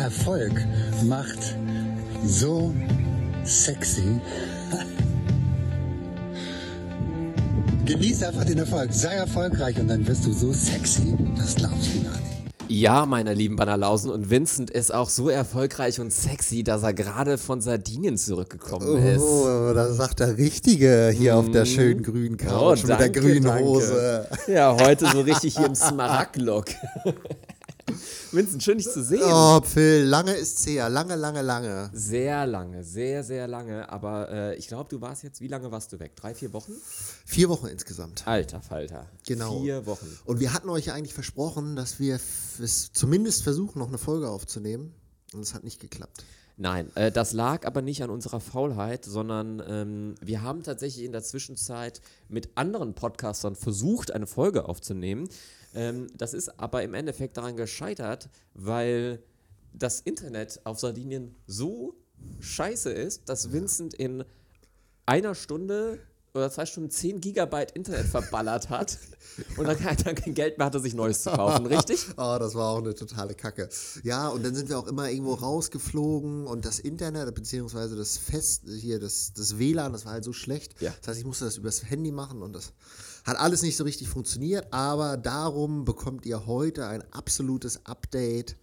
Erfolg 0.00 0.52
macht 1.04 1.56
so 2.24 2.72
sexy. 3.44 4.20
Genieß 7.84 8.22
einfach 8.22 8.44
den 8.44 8.58
Erfolg, 8.58 8.92
sei 8.92 9.14
erfolgreich 9.14 9.78
und 9.78 9.88
dann 9.88 10.06
wirst 10.06 10.24
du 10.24 10.32
so 10.32 10.52
sexy, 10.52 11.14
das 11.36 11.56
glaubst 11.56 11.94
du 11.94 12.02
gar 12.02 12.12
nicht. 12.12 12.22
Ja, 12.68 13.04
meine 13.04 13.34
lieben 13.34 13.56
Bannerlausen, 13.56 14.10
und 14.10 14.30
Vincent 14.30 14.70
ist 14.70 14.94
auch 14.94 15.10
so 15.10 15.28
erfolgreich 15.28 16.00
und 16.00 16.12
sexy, 16.12 16.62
dass 16.62 16.82
er 16.82 16.94
gerade 16.94 17.36
von 17.36 17.60
Sardinien 17.60 18.16
zurückgekommen 18.16 18.96
ist. 19.04 19.20
Oh, 19.20 19.72
das 19.74 19.96
sagt 19.96 20.20
der 20.20 20.38
Richtige 20.38 21.12
hier 21.14 21.36
auf 21.36 21.50
der 21.50 21.66
schönen 21.66 22.02
grünen 22.02 22.36
Couch 22.38 22.62
Oh, 22.62 22.70
mit 22.70 22.88
der 22.88 22.96
danke, 22.96 23.20
grünen 23.20 23.44
danke. 23.44 23.64
Hose. 23.64 24.26
Ja, 24.46 24.74
heute 24.80 25.06
so 25.10 25.20
richtig 25.20 25.56
hier 25.56 25.66
im 25.66 25.74
Smaragd-Look. 25.74 26.66
Vincent, 28.32 28.62
schön 28.62 28.78
dich 28.78 28.88
zu 28.88 29.02
sehen. 29.02 29.22
Oh, 29.24 29.60
Phil, 29.60 30.04
lange 30.04 30.32
ist 30.32 30.64
her, 30.66 30.88
lange, 30.88 31.16
lange, 31.16 31.42
lange. 31.42 31.90
Sehr 31.92 32.46
lange, 32.46 32.84
sehr, 32.84 33.24
sehr 33.24 33.48
lange. 33.48 33.88
Aber 33.88 34.30
äh, 34.30 34.56
ich 34.56 34.68
glaube, 34.68 34.88
du 34.88 35.00
warst 35.00 35.24
jetzt, 35.24 35.40
wie 35.40 35.48
lange 35.48 35.72
warst 35.72 35.92
du 35.92 35.98
weg? 35.98 36.14
Drei, 36.14 36.34
vier 36.34 36.52
Wochen? 36.52 36.72
Vier 37.24 37.48
Wochen 37.48 37.66
insgesamt. 37.66 38.26
Alter 38.28 38.60
Falter. 38.60 39.06
Genau. 39.26 39.60
Vier 39.60 39.84
Wochen. 39.86 40.06
Und 40.24 40.38
wir 40.38 40.52
hatten 40.52 40.68
euch 40.68 40.86
ja 40.86 40.94
eigentlich 40.94 41.14
versprochen, 41.14 41.74
dass 41.74 41.98
wir 41.98 42.20
es 42.60 42.92
zumindest 42.92 43.42
versuchen, 43.42 43.80
noch 43.80 43.88
eine 43.88 43.98
Folge 43.98 44.28
aufzunehmen. 44.28 44.94
Und 45.32 45.40
es 45.40 45.54
hat 45.54 45.64
nicht 45.64 45.80
geklappt. 45.80 46.24
Nein, 46.60 46.94
äh, 46.94 47.10
das 47.10 47.32
lag 47.32 47.64
aber 47.64 47.80
nicht 47.80 48.02
an 48.02 48.10
unserer 48.10 48.38
Faulheit, 48.38 49.06
sondern 49.06 49.62
ähm, 49.66 50.14
wir 50.20 50.42
haben 50.42 50.62
tatsächlich 50.62 51.06
in 51.06 51.12
der 51.12 51.22
Zwischenzeit 51.22 52.02
mit 52.28 52.50
anderen 52.54 52.92
Podcastern 52.92 53.56
versucht, 53.56 54.10
eine 54.10 54.26
Folge 54.26 54.68
aufzunehmen. 54.68 55.30
Ähm, 55.74 56.08
das 56.18 56.34
ist 56.34 56.60
aber 56.60 56.82
im 56.82 56.92
Endeffekt 56.92 57.38
daran 57.38 57.56
gescheitert, 57.56 58.28
weil 58.52 59.22
das 59.72 60.02
Internet 60.02 60.60
auf 60.64 60.78
Sardinien 60.78 61.34
so 61.46 61.94
scheiße 62.40 62.92
ist, 62.92 63.30
dass 63.30 63.52
Vincent 63.52 63.94
in 63.94 64.22
einer 65.06 65.34
Stunde 65.34 65.98
oder 66.34 66.50
zwei 66.50 66.66
Stunden 66.66 66.90
10 66.90 67.20
Gigabyte 67.20 67.72
Internet 67.72 68.06
verballert 68.06 68.70
hat 68.70 68.98
und 69.56 69.66
dann, 69.66 69.76
dann 70.04 70.14
kein 70.14 70.34
Geld 70.34 70.58
mehr 70.58 70.66
hatte, 70.66 70.80
sich 70.80 70.94
Neues 70.94 71.22
zu 71.22 71.30
kaufen, 71.30 71.66
richtig? 71.66 72.06
Oh, 72.16 72.36
das 72.38 72.54
war 72.54 72.70
auch 72.70 72.78
eine 72.78 72.94
totale 72.94 73.34
Kacke. 73.34 73.68
Ja, 74.02 74.28
und 74.28 74.44
dann 74.44 74.54
sind 74.54 74.68
wir 74.68 74.78
auch 74.78 74.86
immer 74.86 75.10
irgendwo 75.10 75.34
rausgeflogen 75.34 76.46
und 76.46 76.64
das 76.64 76.78
Internet, 76.78 77.34
beziehungsweise 77.34 77.96
das 77.96 78.18
Fest, 78.18 78.64
hier, 78.66 78.98
das, 79.00 79.32
das 79.32 79.58
WLAN, 79.58 79.92
das 79.92 80.04
war 80.04 80.12
halt 80.12 80.24
so 80.24 80.32
schlecht. 80.32 80.80
Ja. 80.80 80.92
Das 81.00 81.08
heißt, 81.08 81.20
ich 81.20 81.26
musste 81.26 81.44
das 81.44 81.56
übers 81.56 81.84
Handy 81.88 82.12
machen 82.12 82.42
und 82.42 82.52
das 82.52 82.72
hat 83.24 83.38
alles 83.38 83.62
nicht 83.62 83.76
so 83.76 83.84
richtig 83.84 84.08
funktioniert, 84.08 84.72
aber 84.72 85.16
darum 85.16 85.84
bekommt 85.84 86.26
ihr 86.26 86.46
heute 86.46 86.86
ein 86.86 87.02
absolutes 87.12 87.84
Update, 87.86 88.56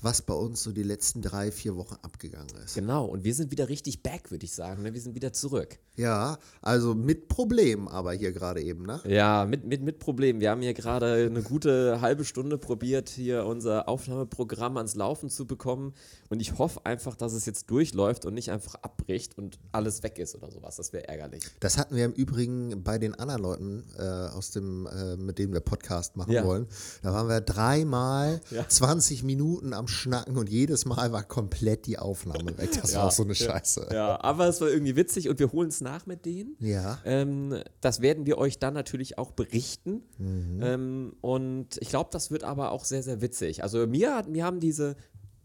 was 0.00 0.22
bei 0.22 0.34
uns 0.34 0.62
so 0.62 0.72
die 0.72 0.82
letzten 0.82 1.22
drei, 1.22 1.50
vier 1.50 1.76
Wochen 1.76 1.96
abgegangen 2.02 2.54
ist. 2.64 2.74
Genau, 2.74 3.06
und 3.06 3.24
wir 3.24 3.34
sind 3.34 3.50
wieder 3.50 3.68
richtig 3.68 4.02
back, 4.02 4.30
würde 4.30 4.44
ich 4.44 4.54
sagen. 4.54 4.82
Ne? 4.82 4.92
Wir 4.92 5.00
sind 5.00 5.14
wieder 5.14 5.32
zurück. 5.32 5.78
Ja, 5.96 6.38
also 6.60 6.94
mit 6.94 7.28
Problemen 7.28 7.88
aber 7.88 8.12
hier 8.12 8.32
gerade 8.32 8.60
eben, 8.60 8.84
ne? 8.84 9.00
Ja, 9.06 9.46
mit, 9.46 9.64
mit, 9.64 9.82
mit 9.82 9.98
Problemen. 9.98 10.40
Wir 10.40 10.50
haben 10.50 10.60
hier 10.60 10.74
gerade 10.74 11.26
eine 11.26 11.42
gute 11.42 12.00
halbe 12.02 12.24
Stunde 12.24 12.58
probiert, 12.58 13.08
hier 13.08 13.46
unser 13.46 13.88
Aufnahmeprogramm 13.88 14.76
ans 14.76 14.94
Laufen 14.94 15.30
zu 15.30 15.46
bekommen. 15.46 15.94
Und 16.28 16.40
ich 16.40 16.58
hoffe 16.58 16.80
einfach, 16.84 17.14
dass 17.16 17.32
es 17.32 17.46
jetzt 17.46 17.70
durchläuft 17.70 18.24
und 18.26 18.34
nicht 18.34 18.50
einfach 18.50 18.74
abbricht 18.76 19.36
und 19.38 19.58
alles 19.72 20.02
weg 20.02 20.18
ist 20.18 20.34
oder 20.34 20.50
sowas. 20.50 20.76
Das 20.76 20.92
wäre 20.92 21.08
ärgerlich. 21.08 21.44
Das 21.60 21.78
hatten 21.78 21.94
wir 21.96 22.04
im 22.04 22.12
Übrigen 22.12 22.82
bei 22.82 22.98
den 22.98 23.14
anderen 23.14 23.42
Leuten, 23.42 23.84
äh, 23.98 24.02
aus 24.02 24.50
dem, 24.50 24.86
äh, 24.86 25.16
mit 25.16 25.38
denen 25.38 25.52
wir 25.52 25.60
Podcast 25.60 26.16
machen 26.16 26.32
Ja. 26.32 26.44
wollen. 26.44 26.66
Da 27.02 27.12
waren 27.12 27.28
wir 27.28 27.40
dreimal 27.40 28.40
Ja. 28.50 28.68
20 28.68 29.22
Minuten 29.22 29.72
am 29.72 29.88
Schnacken 29.88 30.36
und 30.36 30.48
jedes 30.48 30.84
Mal 30.84 31.12
war 31.12 31.22
komplett 31.22 31.86
die 31.86 31.98
Aufnahme 31.98 32.56
weg. 32.58 32.70
Das 32.80 32.94
war 32.94 33.04
auch 33.04 33.10
so 33.12 33.22
eine 33.22 33.34
Scheiße. 33.34 33.88
Ja, 33.92 34.20
aber 34.22 34.48
es 34.48 34.60
war 34.60 34.68
irgendwie 34.68 34.96
witzig 34.96 35.28
und 35.28 35.38
wir 35.38 35.52
holen 35.52 35.68
es 35.68 35.80
nach 35.80 36.06
mit 36.06 36.24
denen. 36.24 36.56
Ja. 36.60 36.98
Ähm, 37.04 37.62
das 37.80 38.00
werden 38.00 38.26
wir 38.26 38.38
euch 38.38 38.58
dann 38.58 38.74
natürlich 38.74 39.18
auch 39.18 39.32
berichten. 39.32 40.02
Mhm. 40.18 40.60
Ähm, 40.62 41.16
und 41.20 41.76
ich 41.80 41.88
glaube, 41.88 42.10
das 42.12 42.30
wird 42.30 42.44
aber 42.44 42.70
auch 42.72 42.84
sehr, 42.84 43.02
sehr 43.02 43.20
witzig. 43.20 43.62
Also 43.62 43.86
mir, 43.86 44.24
mir 44.28 44.44
haben 44.44 44.60
diese 44.60 44.96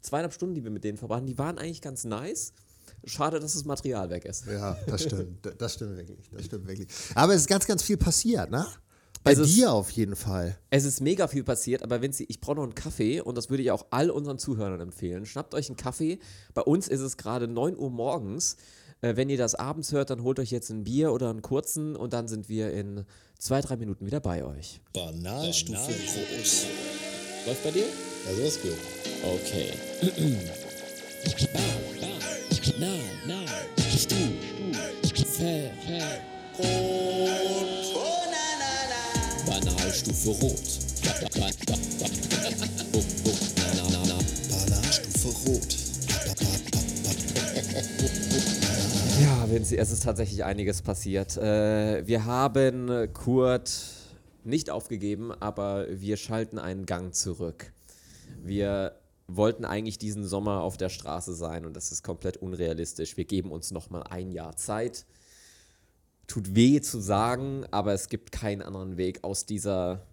zweieinhalb 0.02 0.34
Stunden, 0.34 0.56
die 0.56 0.64
wir 0.64 0.72
mit 0.72 0.84
denen 0.84 0.98
verbrachten, 0.98 1.28
die 1.28 1.38
waren 1.38 1.58
eigentlich 1.58 1.82
ganz 1.82 2.04
nice. 2.04 2.54
Schade, 3.06 3.40
dass 3.40 3.54
das 3.54 3.66
Material 3.66 4.10
weg 4.10 4.26
ist. 4.26 4.46
Ja, 4.48 4.78
das 4.88 5.04
stimmt. 5.04 5.48
Das 5.60 5.74
stimmt 5.74 5.98
wirklich. 5.98 6.30
Das 6.32 6.46
stimmt 6.46 6.68
wirklich. 6.68 6.88
Aber 7.16 7.34
es 7.34 7.42
ist 7.42 7.48
ganz, 7.48 7.66
ganz 7.66 7.82
viel 7.84 7.98
passiert, 7.98 8.52
ne? 8.52 8.66
Bei 9.24 9.34
Es 9.34 9.40
ist- 9.40 9.56
dir 9.56 9.72
auf 9.72 9.90
jeden 9.92 10.16
Fall. 10.16 10.58
Es 10.72 10.84
ist 10.84 11.00
mega 11.00 11.28
viel 11.28 11.44
passiert, 11.44 11.84
aber 11.84 12.02
wenn 12.02 12.12
Sie, 12.12 12.26
ich 12.28 12.42
brauche 12.42 12.56
noch 12.56 12.64
einen 12.64 12.74
Kaffee 12.76 13.22
und 13.22 13.36
das 13.38 13.50
würde 13.52 13.62
ich 13.64 13.72
auch 13.72 13.86
all 13.92 14.10
unseren 14.10 14.40
Zuhörern 14.40 14.80
empfehlen. 14.82 15.26
Schnappt 15.28 15.54
euch 15.54 15.68
einen 15.70 15.78
Kaffee. 15.78 16.20
Bei 16.56 16.62
uns 16.64 16.88
ist 16.88 17.02
es 17.02 17.18
gerade 17.18 17.48
9 17.48 17.78
Uhr 17.78 17.92
morgens. 17.92 18.56
Äh, 19.02 19.16
wenn 19.16 19.30
ihr 19.30 19.38
das 19.38 19.56
abends 19.56 19.92
hört, 19.92 20.10
dann 20.10 20.24
holt 20.24 20.40
euch 20.40 20.52
jetzt 20.52 20.70
ein 20.70 20.84
Bier 20.84 21.12
oder 21.12 21.30
einen 21.30 21.42
kurzen 21.44 21.96
und 21.96 22.14
dann 22.14 22.28
sind 22.28 22.50
wir 22.50 22.72
in 22.74 23.06
zwei, 23.40 23.62
drei 23.62 23.78
Minuten 23.78 24.06
wieder 24.06 24.20
bei 24.20 24.44
euch. 24.44 24.82
Banalstufe 24.94 25.92
groß. 25.92 26.66
Läuft 27.48 27.64
bei 27.64 27.72
dir? 27.72 27.86
Ja, 28.26 28.36
so 28.36 28.42
ist 28.44 28.62
gut. 28.62 28.78
Okay. 29.24 29.74
Banalstufe 39.46 40.30
rot. 40.30 40.62
Banalstufe 44.50 45.28
rot. 45.48 45.76
Ja, 49.22 49.50
Vinci, 49.50 49.78
es 49.78 49.92
ist 49.92 50.04
tatsächlich 50.04 50.44
einiges 50.44 50.82
passiert. 50.82 51.38
Äh, 51.38 52.06
wir 52.06 52.26
haben 52.26 53.12
Kurt 53.14 53.72
nicht 54.44 54.70
aufgegeben, 54.70 55.32
aber 55.40 55.88
wir 55.90 56.18
schalten 56.18 56.60
einen 56.60 56.86
Gang 56.86 57.14
zurück. 57.14 57.72
Wir 58.44 58.98
wollten 59.28 59.66
eigentlich 59.66 59.98
diesen 59.98 60.26
Sommer 60.26 60.62
auf 60.62 60.78
der 60.78 60.90
Straße 60.90 61.34
sein 61.34 61.66
und 61.66 61.76
das 61.76 61.92
ist 61.92 62.04
komplett 62.04 62.38
unrealistisch. 62.38 63.16
Wir 63.18 63.26
geben 63.26 63.52
uns 63.52 63.72
noch 63.72 63.90
mal 63.90 64.04
ein 64.04 64.32
Jahr 64.32 64.56
Zeit. 64.58 65.06
Tut 66.28 66.56
weh 66.56 66.82
zu 66.82 67.00
sagen, 67.00 67.66
aber 67.72 67.94
es 67.94 68.08
gibt 68.10 68.32
keinen 68.32 68.62
anderen 68.62 68.98
Weg 68.98 69.24
aus 69.24 69.46
dieser 69.46 70.06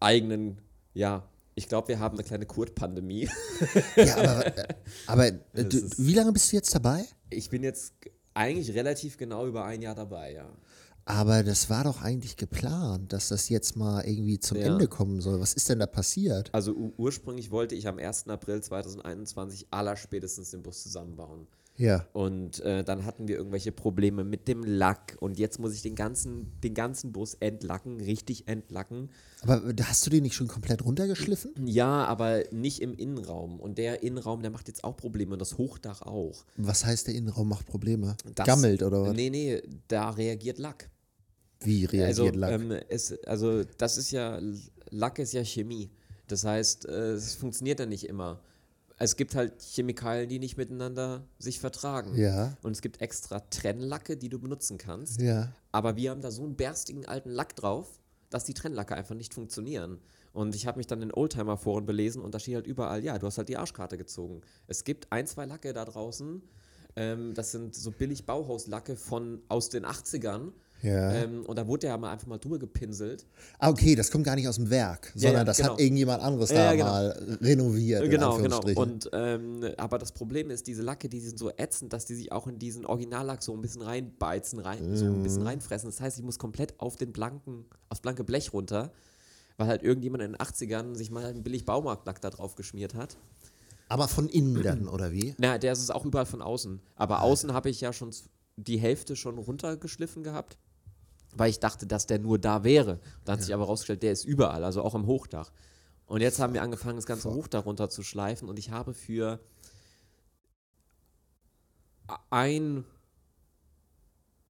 eigenen, 0.00 0.58
ja, 0.94 1.28
ich 1.56 1.68
glaube, 1.68 1.88
wir 1.88 1.98
haben 2.00 2.16
eine 2.16 2.24
kleine 2.26 2.46
Kurt-Pandemie. 2.46 3.28
Ja, 3.96 4.16
aber, 4.16 4.46
äh, 4.58 4.68
aber 5.06 5.30
du, 5.54 5.76
ist- 5.78 6.04
wie 6.04 6.14
lange 6.14 6.32
bist 6.32 6.50
du 6.52 6.56
jetzt 6.56 6.74
dabei? 6.74 7.04
Ich 7.30 7.50
bin 7.50 7.62
jetzt 7.62 7.94
eigentlich 8.34 8.74
relativ 8.74 9.16
genau 9.16 9.46
über 9.46 9.64
ein 9.64 9.80
Jahr 9.82 9.94
dabei, 9.94 10.32
ja. 10.32 10.48
Aber 11.06 11.42
das 11.42 11.68
war 11.68 11.84
doch 11.84 12.02
eigentlich 12.02 12.36
geplant, 12.36 13.12
dass 13.12 13.28
das 13.28 13.48
jetzt 13.48 13.76
mal 13.76 14.04
irgendwie 14.06 14.38
zum 14.38 14.58
Ja. 14.58 14.66
Ende 14.66 14.88
kommen 14.88 15.20
soll. 15.20 15.40
Was 15.40 15.54
ist 15.54 15.68
denn 15.68 15.78
da 15.78 15.86
passiert? 15.86 16.48
Also 16.52 16.74
ursprünglich 16.96 17.50
wollte 17.50 17.74
ich 17.74 17.86
am 17.86 17.98
1. 17.98 18.28
April 18.28 18.62
2021 18.62 19.66
allerspätestens 19.70 20.50
den 20.50 20.62
Bus 20.62 20.82
zusammenbauen. 20.82 21.46
Ja. 21.76 22.06
Und 22.12 22.60
äh, 22.60 22.84
dann 22.84 23.04
hatten 23.04 23.26
wir 23.26 23.36
irgendwelche 23.36 23.72
Probleme 23.72 24.22
mit 24.22 24.46
dem 24.46 24.62
Lack 24.62 25.16
und 25.18 25.38
jetzt 25.38 25.58
muss 25.58 25.74
ich 25.74 25.82
den 25.82 25.96
ganzen, 25.96 26.52
den 26.62 26.72
ganzen 26.72 27.12
Bus 27.12 27.34
entlacken, 27.34 28.00
richtig 28.00 28.46
entlacken. 28.46 29.10
Aber 29.42 29.72
da 29.72 29.84
hast 29.86 30.06
du 30.06 30.10
den 30.10 30.22
nicht 30.22 30.36
schon 30.36 30.46
komplett 30.46 30.84
runtergeschliffen? 30.84 31.66
Ja, 31.66 32.04
aber 32.04 32.44
nicht 32.52 32.80
im 32.80 32.94
Innenraum. 32.94 33.58
Und 33.58 33.78
der 33.78 34.04
Innenraum, 34.04 34.42
der 34.42 34.52
macht 34.52 34.68
jetzt 34.68 34.84
auch 34.84 34.96
Probleme 34.96 35.32
und 35.32 35.40
das 35.40 35.58
Hochdach 35.58 36.02
auch. 36.02 36.44
Was 36.56 36.84
heißt, 36.84 37.08
der 37.08 37.14
Innenraum 37.14 37.48
macht 37.48 37.66
Probleme? 37.66 38.16
Das, 38.36 38.46
Gammelt 38.46 38.82
oder 38.82 39.02
was? 39.02 39.12
Nee, 39.12 39.30
nee, 39.30 39.60
da 39.88 40.10
reagiert 40.10 40.58
Lack. 40.58 40.90
Wie 41.64 41.84
reagiert 41.84 42.06
also, 42.06 42.28
Lack? 42.30 42.52
Ähm, 42.52 42.80
es, 42.88 43.24
also 43.24 43.64
das 43.78 43.98
ist 43.98 44.10
ja, 44.10 44.40
Lack 44.90 45.18
ist 45.18 45.32
ja 45.32 45.44
Chemie. 45.44 45.90
Das 46.28 46.44
heißt, 46.44 46.86
äh, 46.86 47.12
es 47.12 47.34
funktioniert 47.34 47.80
ja 47.80 47.86
nicht 47.86 48.08
immer. 48.08 48.40
Es 48.96 49.16
gibt 49.16 49.34
halt 49.34 49.60
Chemikalien, 49.60 50.28
die 50.28 50.38
nicht 50.38 50.56
miteinander 50.56 51.26
sich 51.38 51.58
vertragen. 51.58 52.14
Ja. 52.16 52.56
Und 52.62 52.72
es 52.72 52.80
gibt 52.80 53.00
extra 53.00 53.40
Trennlacke, 53.40 54.16
die 54.16 54.28
du 54.28 54.38
benutzen 54.38 54.78
kannst. 54.78 55.20
ja. 55.20 55.52
Aber 55.72 55.96
wir 55.96 56.10
haben 56.10 56.20
da 56.20 56.30
so 56.30 56.44
einen 56.44 56.54
berstigen 56.54 57.04
alten 57.04 57.30
Lack 57.30 57.56
drauf, 57.56 57.98
dass 58.30 58.44
die 58.44 58.54
Trennlacke 58.54 58.94
einfach 58.94 59.16
nicht 59.16 59.34
funktionieren. 59.34 59.98
Und 60.32 60.54
ich 60.54 60.66
habe 60.66 60.78
mich 60.78 60.86
dann 60.86 61.02
in 61.02 61.12
Oldtimer-Foren 61.12 61.86
belesen 61.86 62.22
und 62.22 62.34
da 62.34 62.38
steht 62.38 62.54
halt 62.54 62.66
überall, 62.66 63.04
ja, 63.04 63.18
du 63.18 63.26
hast 63.26 63.38
halt 63.38 63.48
die 63.48 63.56
Arschkarte 63.56 63.96
gezogen. 63.96 64.40
Es 64.66 64.84
gibt 64.84 65.10
ein, 65.10 65.26
zwei 65.26 65.46
Lacke 65.46 65.72
da 65.72 65.84
draußen, 65.84 66.42
ähm, 66.96 67.34
das 67.34 67.52
sind 67.52 67.74
so 67.74 67.90
billig 67.90 68.26
Bauhauslacke 68.26 68.96
von 68.96 69.42
aus 69.48 69.68
den 69.68 69.84
80ern. 69.84 70.52
Ja. 70.82 71.14
Ähm, 71.14 71.46
und 71.46 71.56
da 71.56 71.66
wurde 71.66 71.86
ja 71.86 71.96
mal 71.96 72.12
einfach 72.12 72.26
mal 72.26 72.36
drüber 72.38 72.58
gepinselt. 72.58 73.24
Ah, 73.58 73.70
okay, 73.70 73.94
das 73.94 74.10
kommt 74.10 74.24
gar 74.24 74.34
nicht 74.36 74.46
aus 74.46 74.56
dem 74.56 74.68
Werk, 74.68 75.12
Ja, 75.14 75.20
sondern 75.22 75.40
ja, 75.40 75.44
das 75.44 75.56
genau. 75.56 75.72
hat 75.72 75.80
irgendjemand 75.80 76.22
anderes 76.22 76.50
da 76.50 76.72
genau. 76.72 76.84
mal 76.84 77.38
renoviert. 77.40 78.10
Genau, 78.10 78.36
genau. 78.36 78.60
Und 78.74 79.08
ähm, 79.14 79.64
aber 79.78 79.98
das 79.98 80.12
Problem 80.12 80.50
ist, 80.50 80.66
diese 80.66 80.82
Lacke, 80.82 81.08
die 81.08 81.20
sind 81.20 81.38
so 81.38 81.50
ätzend, 81.56 81.92
dass 81.94 82.04
die 82.04 82.14
sich 82.14 82.32
auch 82.32 82.46
in 82.46 82.58
diesen 82.58 82.84
Originallack 82.84 83.42
so 83.42 83.54
ein 83.54 83.62
bisschen 83.62 83.80
reinbeizen, 83.80 84.58
rein, 84.58 84.94
so 84.96 85.06
ein 85.06 85.22
bisschen 85.22 85.40
Mhm. 85.42 85.48
reinfressen. 85.48 85.88
Das 85.88 86.00
heißt, 86.02 86.18
ich 86.18 86.24
muss 86.24 86.38
komplett 86.38 86.78
auf 86.78 86.96
den 86.96 87.12
blanken, 87.12 87.64
aufs 87.88 88.00
blanke 88.02 88.22
Blech 88.24 88.52
runter, 88.52 88.92
weil 89.56 89.68
halt 89.68 89.82
irgendjemand 89.82 90.22
in 90.22 90.32
den 90.32 90.36
80ern 90.40 90.94
sich 90.96 91.10
mal 91.10 91.24
einen 91.24 91.42
billig 91.42 91.64
Baumarktlack 91.64 92.20
da 92.20 92.28
drauf 92.28 92.56
geschmiert 92.56 92.94
hat. 92.94 93.16
Aber 93.88 94.08
von 94.08 94.28
innen 94.28 94.62
dann, 94.62 94.88
oder 94.88 95.12
wie? 95.12 95.34
Na, 95.38 95.56
der 95.56 95.72
ist 95.72 95.80
es 95.80 95.90
auch 95.90 96.04
überall 96.04 96.26
von 96.26 96.42
außen. 96.42 96.80
Aber 96.96 97.22
außen 97.22 97.52
habe 97.54 97.70
ich 97.70 97.80
ja 97.80 97.92
schon 97.92 98.10
die 98.56 98.78
Hälfte 98.78 99.14
schon 99.16 99.36
runtergeschliffen 99.38 100.22
gehabt, 100.22 100.56
weil 101.36 101.50
ich 101.50 101.60
dachte, 101.60 101.86
dass 101.86 102.06
der 102.06 102.18
nur 102.18 102.38
da 102.38 102.64
wäre. 102.64 103.00
Da 103.24 103.32
hat 103.32 103.42
sich 103.42 103.54
aber 103.54 103.64
rausgestellt, 103.64 104.02
der 104.02 104.12
ist 104.12 104.24
überall, 104.24 104.64
also 104.64 104.82
auch 104.82 104.94
am 104.94 105.06
Hochdach. 105.06 105.52
Und 106.06 106.20
jetzt 106.20 106.38
haben 106.38 106.54
wir 106.54 106.62
angefangen, 106.62 106.96
das 106.96 107.06
ganze 107.06 107.32
Hochdach 107.32 107.64
runter 107.64 107.88
zu 107.88 108.02
schleifen 108.02 108.48
und 108.48 108.58
ich 108.58 108.70
habe 108.70 108.94
für 108.94 109.40
ein 112.30 112.84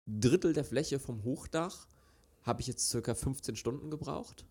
Drittel 0.06 0.52
der 0.52 0.64
Fläche 0.64 0.98
vom 0.98 1.24
Hochdach 1.24 1.86
habe 2.42 2.60
ich 2.60 2.66
jetzt 2.66 2.90
circa 2.90 3.14
15 3.14 3.56
Stunden 3.56 3.90
gebraucht. 3.90 4.44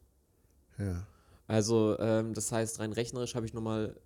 Ja. 0.77 1.05
Also, 1.47 1.97
ähm, 1.99 2.33
das 2.33 2.51
heißt, 2.51 2.79
rein 2.79 2.93
rechnerisch 2.93 3.35
habe 3.35 3.45
ich 3.45 3.53
nochmal 3.53 3.99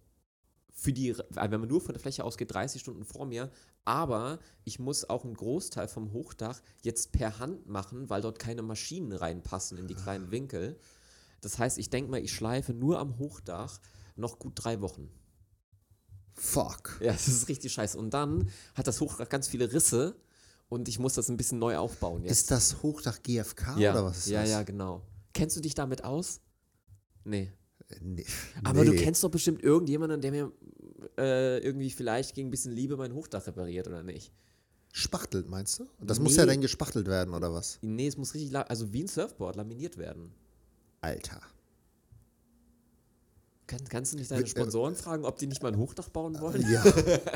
für 0.77 0.93
die, 0.93 1.09
äh, 1.09 1.23
wenn 1.33 1.59
man 1.59 1.67
nur 1.67 1.81
von 1.81 1.93
der 1.93 1.99
Fläche 1.99 2.23
ausgeht, 2.23 2.53
30 2.53 2.79
Stunden 2.79 3.03
vor 3.03 3.25
mir. 3.25 3.51
Aber 3.83 4.39
ich 4.63 4.79
muss 4.79 5.09
auch 5.09 5.25
einen 5.25 5.33
Großteil 5.33 5.87
vom 5.87 6.13
Hochdach 6.13 6.61
jetzt 6.83 7.11
per 7.11 7.39
Hand 7.39 7.67
machen, 7.67 8.09
weil 8.09 8.21
dort 8.21 8.39
keine 8.39 8.61
Maschinen 8.61 9.11
reinpassen 9.11 9.77
in 9.77 9.87
die 9.87 9.95
kleinen 9.95 10.31
Winkel. 10.31 10.79
Das 11.41 11.57
heißt, 11.57 11.77
ich 11.77 11.89
denke 11.89 12.11
mal, 12.11 12.21
ich 12.21 12.31
schleife 12.31 12.73
nur 12.73 12.99
am 12.99 13.17
Hochdach 13.17 13.79
noch 14.15 14.39
gut 14.39 14.53
drei 14.55 14.81
Wochen. 14.81 15.09
Fuck. 16.33 16.99
Ja, 17.01 17.11
das 17.13 17.27
ist 17.27 17.47
richtig 17.47 17.73
scheiße. 17.73 17.97
Und 17.97 18.13
dann 18.13 18.49
hat 18.75 18.85
das 18.85 19.01
Hochdach 19.01 19.29
ganz 19.29 19.47
viele 19.47 19.73
Risse 19.73 20.15
und 20.69 20.87
ich 20.87 20.99
muss 20.99 21.13
das 21.13 21.29
ein 21.29 21.37
bisschen 21.37 21.57
neu 21.57 21.77
aufbauen 21.77 22.23
jetzt. 22.23 22.31
Ist 22.31 22.51
das 22.51 22.83
Hochdach 22.83 23.23
GFK 23.23 23.77
ja, 23.77 23.91
oder 23.93 24.05
was 24.05 24.19
ist 24.19 24.27
ja, 24.27 24.41
das? 24.41 24.49
ja, 24.49 24.63
genau. 24.63 25.01
Kennst 25.33 25.55
du 25.55 25.61
dich 25.61 25.73
damit 25.73 26.03
aus? 26.03 26.41
Nee. 27.23 27.51
Nee. 28.01 28.25
Aber 28.63 28.83
du 28.85 28.91
Nee. 28.91 28.97
kennst 28.97 29.23
doch 29.23 29.29
bestimmt 29.31 29.63
irgendjemanden, 29.63 30.19
der 30.21 30.31
mir 30.31 30.51
äh, 31.17 31.59
irgendwie 31.59 31.89
vielleicht 31.89 32.35
gegen 32.35 32.49
ein 32.49 32.51
bisschen 32.51 32.73
Liebe 32.73 32.97
mein 32.97 33.13
Hochdach 33.13 33.45
repariert, 33.47 33.87
oder 33.87 34.03
nicht? 34.03 34.31
Spachtelt, 34.91 35.47
meinst 35.49 35.79
du? 35.79 35.87
Das 35.99 36.19
muss 36.19 36.35
ja 36.35 36.45
Nee. 36.45 36.53
dann 36.53 36.61
gespachtelt 36.61 37.07
werden, 37.07 37.33
oder 37.33 37.53
was? 37.53 37.77
Nee, 37.81 38.07
es 38.07 38.17
muss 38.17 38.33
richtig, 38.33 38.55
also 38.55 38.91
wie 38.93 39.03
ein 39.03 39.07
Surfboard 39.07 39.55
laminiert 39.55 39.97
werden. 39.97 40.31
Alter. 41.01 41.39
Kann, 43.67 43.83
kannst 43.89 44.13
du 44.13 44.17
nicht 44.17 44.31
deine 44.31 44.47
Sponsoren 44.47 44.95
fragen, 44.95 45.25
ob 45.25 45.37
die 45.39 45.47
nicht 45.47 45.61
mal 45.61 45.73
ein 45.73 45.77
Hochdach 45.77 46.09
bauen 46.09 46.39
wollen? 46.39 46.65
Ja, 46.71 46.81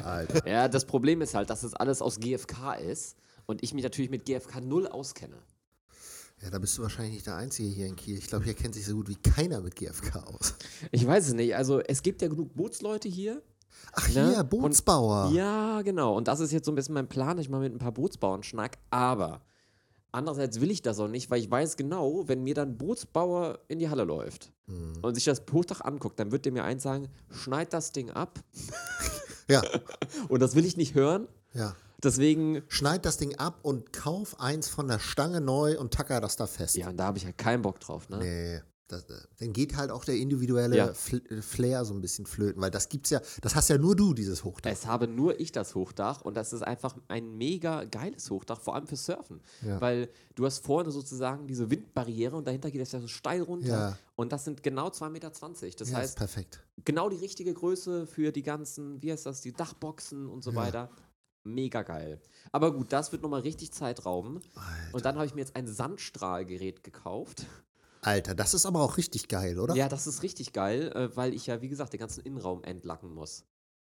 Alter. 0.04 0.47
Ja, 0.47 0.68
das 0.69 0.86
Problem 0.86 1.21
ist 1.21 1.33
halt, 1.36 1.50
dass 1.50 1.62
das 1.62 1.74
alles 1.74 2.01
aus 2.01 2.19
GFK 2.19 2.75
ist 2.75 3.18
und 3.47 3.62
ich 3.63 3.74
mich 3.74 3.83
natürlich 3.83 4.09
mit 4.09 4.25
GFK 4.25 4.62
null 4.62 4.88
auskenne. 4.88 5.36
Ja, 6.44 6.50
da 6.50 6.58
bist 6.60 6.78
du 6.78 6.82
wahrscheinlich 6.82 7.14
nicht 7.14 7.28
der 7.28 7.36
Einzige 7.36 7.70
hier 7.70 7.86
in 7.88 7.96
Kiel. 7.96 8.18
Ich 8.18 8.28
glaube, 8.28 8.46
hier 8.46 8.54
kennt 8.56 8.74
sich 8.74 8.86
so 8.86 8.96
gut 8.96 9.08
wie 9.10 9.16
keiner 9.16 9.62
mit 9.62 9.76
GFK 9.76 10.16
aus. 10.26 10.56
Ich 10.92 11.06
weiß 11.06 11.28
es 11.28 11.34
nicht. 11.34 11.56
Also 11.56 11.80
es 11.82 12.02
gibt 12.02 12.22
ja 12.22 12.28
genug 12.28 12.56
Bootsleute 12.56 13.08
hier. 13.08 13.42
Ach 13.94 14.08
Ne? 14.10 14.32
hier, 14.34 14.44
Bootsbauer. 14.44 15.32
Ja, 15.34 15.82
genau. 15.84 16.16
Und 16.16 16.28
das 16.28 16.40
ist 16.40 16.52
jetzt 16.52 16.66
so 16.66 16.72
ein 16.72 16.76
bisschen 16.76 16.94
mein 16.96 17.08
Plan, 17.10 17.38
dass 17.38 17.46
ich 17.46 17.50
mal 17.50 17.60
mit 17.60 17.74
ein 17.74 17.78
paar 17.80 17.92
Bootsbauern 17.92 18.42
schnack. 18.44 18.78
Aber 18.90 19.42
andererseits 20.12 20.60
will 20.62 20.72
ich 20.72 20.82
das 20.82 21.00
auch 21.00 21.08
nicht, 21.08 21.30
weil 21.30 21.40
ich 21.40 21.50
weiß 21.52 21.78
genau, 21.78 22.28
wenn 22.28 22.44
mir 22.44 22.54
dann 22.56 22.70
ein 22.70 22.78
Bootsbauer 22.78 23.60
in 23.68 23.80
die 23.80 23.90
Halle 23.90 24.04
läuft 24.04 24.52
Mhm. 24.68 24.94
und 25.02 25.16
sich 25.16 25.26
das 25.26 25.42
Hochdach 25.52 25.82
anguckt, 25.82 26.20
dann 26.20 26.32
wird 26.32 26.46
der 26.46 26.52
mir 26.54 26.64
eins 26.64 26.84
sagen, 26.84 27.08
schneid 27.30 27.72
das 27.74 27.92
Ding 27.92 28.10
ab. 28.12 28.40
Ja, 29.48 29.62
Und 30.30 30.40
das 30.42 30.56
will 30.56 30.66
ich 30.66 30.78
nicht 30.78 30.96
hören. 30.96 31.28
ja. 31.54 31.76
Deswegen, 32.03 32.63
Schneid 32.68 33.06
das 33.06 33.18
Ding 33.18 33.36
ab 33.36 33.59
und 33.63 33.94
kauf 33.94 34.39
eins 34.39 34.68
von 34.68 34.88
der 34.88 35.00
Stange 35.00 35.42
neu 35.42 35.80
und 35.80 35.94
tacker 35.94 36.19
das 36.19 36.36
da 36.36 36.48
fest. 36.48 36.75
ja, 36.75 36.89
und 36.89 36.98
da 36.98 37.06
habe 37.06 37.18
ich 37.18 37.24
ja 37.24 37.31
keinen 37.31 37.62
Bock 37.62 37.80
drauf. 37.80 38.09
Ne? 38.09 38.18
Nee. 38.18 38.62
Das, 38.92 39.03
äh, 39.03 39.13
dann 39.39 39.53
geht 39.53 39.77
halt 39.77 39.89
auch 39.89 40.03
der 40.03 40.15
individuelle 40.15 40.75
Ja. 40.75 40.88
Äh, 40.89 41.42
Flair 41.42 41.86
so 41.86 41.94
ein 41.94 42.01
bisschen 42.01 42.25
flöten, 42.25 42.62
weil 42.62 42.71
das 42.71 42.89
gibt's 42.89 43.09
ja, 43.09 43.21
das 43.42 43.56
hast 43.56 43.69
ja 43.69 43.77
nur 43.77 43.95
du, 43.95 44.13
dieses 44.13 44.44
Hochdach. 44.44 44.69
Es 44.69 44.86
habe 44.86 45.07
nur 45.07 45.39
ich 45.39 45.53
das 45.53 45.75
Hochdach 45.75 46.21
und 46.21 46.36
das 46.36 46.51
ist 46.51 46.62
einfach 46.62 46.95
ein 47.07 47.38
mega 47.38 47.86
geiles 47.86 48.30
Hochdach, 48.30 48.59
vor 48.59 48.75
allem 48.75 48.88
für 48.88 48.97
Surfen. 48.97 49.39
Ja. 49.65 49.80
Weil 49.80 50.09
du 50.36 50.45
hast 50.45 50.65
vorne 50.65 50.92
sozusagen 50.92 51.47
diese 51.47 51.71
Windbarriere 51.71 52.36
und 52.36 52.45
dahinter 52.45 52.69
geht 52.69 52.81
es 52.81 52.92
ja 52.92 53.00
so 53.00 53.07
steil 53.07 53.42
runter. 53.44 53.68
Ja. 53.68 53.97
Und 54.18 54.33
das 54.33 54.44
sind 54.44 54.62
genau 54.62 54.89
2,20 54.89 55.09
Meter. 55.09 55.31
Das 55.77 55.94
heißt, 55.94 56.18
perfekt. 56.18 56.59
genau 56.83 57.07
die 57.09 57.15
richtige 57.18 57.54
Größe 57.54 58.06
für 58.06 58.33
die 58.33 58.44
ganzen, 58.44 59.01
wie 59.01 59.12
heißt 59.13 59.25
das, 59.25 59.39
die 59.39 59.54
Dachboxen 59.54 60.27
und 60.27 60.44
so 60.44 60.54
weiter. 60.54 60.89
Mega 61.44 61.82
geil. 61.82 62.22
Aber 62.52 62.74
gut, 62.74 62.94
das 62.94 63.12
wird 63.12 63.24
nochmal 63.24 63.42
richtig 63.42 63.72
Zeit 63.72 64.06
rauben. 64.06 64.42
Und 64.92 65.06
dann 65.06 65.16
habe 65.16 65.26
ich 65.26 65.34
mir 65.34 65.42
jetzt 65.42 65.56
ein 65.56 65.68
Sandstrahlgerät 65.68 66.84
gekauft. 66.84 67.46
Alter, 68.02 68.36
das 68.36 68.54
ist 68.54 68.66
aber 68.66 68.82
auch 68.82 68.98
richtig 68.98 69.28
geil, 69.28 69.60
oder? 69.60 69.76
Ja, 69.76 69.88
das 69.88 70.08
ist 70.08 70.24
richtig 70.24 70.54
geil, 70.54 70.92
äh, 70.96 71.16
weil 71.16 71.34
ich 71.34 71.48
ja, 71.48 71.62
wie 71.62 71.70
gesagt, 71.70 71.94
den 71.94 72.00
ganzen 72.00 72.22
Innenraum 72.22 72.64
entlacken 72.64 73.14
muss. 73.14 73.46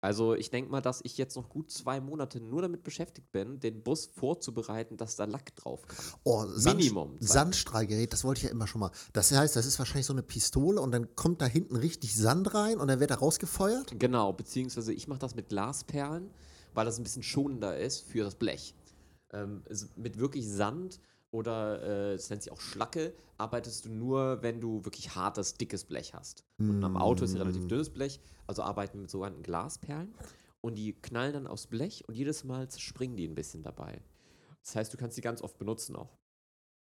Also 0.06 0.36
ich 0.36 0.52
denke 0.52 0.70
mal, 0.70 0.82
dass 0.82 1.02
ich 1.04 1.18
jetzt 1.18 1.36
noch 1.36 1.50
gut 1.50 1.72
zwei 1.72 2.00
Monate 2.00 2.40
nur 2.40 2.62
damit 2.62 2.84
beschäftigt 2.84 3.32
bin, 3.32 3.60
den 3.60 3.82
Bus 3.82 4.06
vorzubereiten, 4.06 4.98
dass 4.98 5.16
da 5.16 5.26
Lack 5.26 5.56
drauf 5.56 5.88
kann. 5.88 6.06
Oh, 6.24 6.46
Sand, 6.46 6.78
Minimum. 6.78 7.18
Sandstrahlgerät, 7.20 8.14
das 8.14 8.24
wollte 8.24 8.40
ich 8.40 8.44
ja 8.44 8.52
immer 8.52 8.68
schon 8.68 8.82
mal. 8.82 8.92
Das 9.14 9.32
heißt, 9.32 9.56
das 9.56 9.66
ist 9.66 9.80
wahrscheinlich 9.80 10.06
so 10.06 10.14
eine 10.14 10.22
Pistole 10.22 10.80
und 10.80 10.92
dann 10.92 11.16
kommt 11.16 11.42
da 11.42 11.48
hinten 11.48 11.76
richtig 11.76 12.16
Sand 12.16 12.54
rein 12.54 12.80
und 12.80 12.88
dann 12.88 13.00
wird 13.00 13.10
er 13.10 13.18
rausgefeuert? 13.18 13.98
Genau, 13.98 14.32
beziehungsweise 14.32 14.94
ich 14.94 15.08
mache 15.08 15.18
das 15.18 15.34
mit 15.34 15.50
Glasperlen, 15.50 16.30
weil 16.76 16.86
das 16.86 17.00
ein 17.00 17.04
bisschen 17.04 17.24
schonender 17.24 17.78
ist 17.78 18.02
für 18.02 18.24
das 18.24 18.36
Blech. 18.36 18.76
Ähm, 19.32 19.64
mit 19.96 20.20
wirklich 20.20 20.48
Sand 20.48 21.00
oder 21.32 21.82
äh, 21.82 22.14
es 22.14 22.30
nennt 22.30 22.44
sich 22.44 22.52
auch 22.52 22.62
Schlacke, 22.62 23.14
arbeitest 23.38 23.86
du 23.86 23.90
nur, 23.90 24.42
wenn 24.42 24.62
du 24.62 24.86
wirklich 24.86 25.16
hartes, 25.16 25.56
dickes 25.56 25.84
Blech 25.86 26.14
hast. 26.14 26.46
Und 26.60 26.84
am 26.84 26.96
Auto 26.96 27.26
ist 27.26 27.34
ja 27.34 27.40
relativ 27.40 27.68
dünnes 27.68 27.90
Blech, 27.90 28.20
also 28.48 28.62
arbeiten 28.62 28.98
wir 28.98 29.02
mit 29.02 29.12
sogenannten 29.12 29.44
Glasperlen 29.44 30.14
und 30.62 30.76
die 30.76 30.94
knallen 30.94 31.34
dann 31.34 31.48
aufs 31.48 31.68
Blech 31.68 32.08
und 32.08 32.16
jedes 32.16 32.44
Mal 32.44 32.70
springen 32.72 33.18
die 33.18 33.28
ein 33.28 33.36
bisschen 33.36 33.64
dabei. 33.64 34.02
Das 34.64 34.76
heißt, 34.76 34.94
du 34.94 34.98
kannst 34.98 35.18
die 35.18 35.22
ganz 35.22 35.42
oft 35.42 35.58
benutzen 35.58 35.96
auch. 35.96 36.18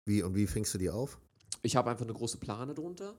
Wie 0.06 0.22
und 0.22 0.34
wie 0.34 0.46
fängst 0.46 0.72
du 0.74 0.78
die 0.78 0.90
auf? 0.90 1.20
Ich 1.62 1.74
habe 1.74 1.90
einfach 1.90 2.04
eine 2.04 2.14
große 2.14 2.38
Plane 2.38 2.74
drunter 2.74 3.18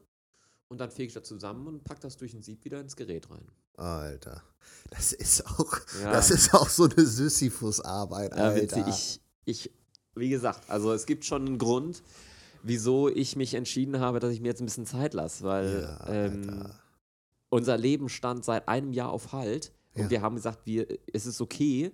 und 0.69 0.79
dann 0.79 0.91
fege 0.91 1.07
ich 1.07 1.13
das 1.13 1.23
zusammen 1.23 1.67
und 1.67 1.83
pack 1.83 1.99
das 2.01 2.17
durch 2.17 2.33
ein 2.33 2.41
Sieb 2.41 2.63
wieder 2.65 2.79
ins 2.79 2.95
Gerät 2.95 3.29
rein. 3.29 3.45
Alter, 3.75 4.41
das 4.89 5.13
ist 5.13 5.45
auch, 5.45 5.77
Ja. 6.01 6.11
das 6.11 6.31
ist 6.31 6.53
auch 6.53 6.69
so 6.69 6.85
eine 6.85 7.05
Sisyphus-Arbeit, 7.05 8.35
Ja, 8.35 8.45
Alter. 8.49 8.61
witzig. 8.61 8.87
Ich, 8.87 9.21
ich, 9.67 9.71
wie 10.15 10.29
gesagt, 10.29 10.69
also 10.69 10.91
es 10.93 11.05
gibt 11.05 11.25
schon 11.25 11.45
einen 11.45 11.57
Grund, 11.57 12.01
wieso 12.63 13.07
ich 13.07 13.35
mich 13.35 13.53
entschieden 13.53 13.99
habe, 13.99 14.19
dass 14.19 14.31
ich 14.33 14.41
mir 14.41 14.47
jetzt 14.49 14.61
ein 14.61 14.65
bisschen 14.65 14.85
Zeit 14.85 15.13
lasse, 15.13 15.43
weil 15.43 15.81
Ja, 15.83 16.07
ähm, 16.07 16.69
unser 17.49 17.77
Leben 17.77 18.09
stand 18.09 18.43
seit 18.43 18.67
einem 18.67 18.91
Jahr 18.93 19.09
auf 19.11 19.31
Halt 19.31 19.71
und 19.93 20.03
Ja. 20.05 20.09
wir 20.09 20.21
haben 20.21 20.35
gesagt, 20.35 20.65
wir, 20.65 20.87
es 21.13 21.25
ist 21.25 21.39
okay, 21.39 21.91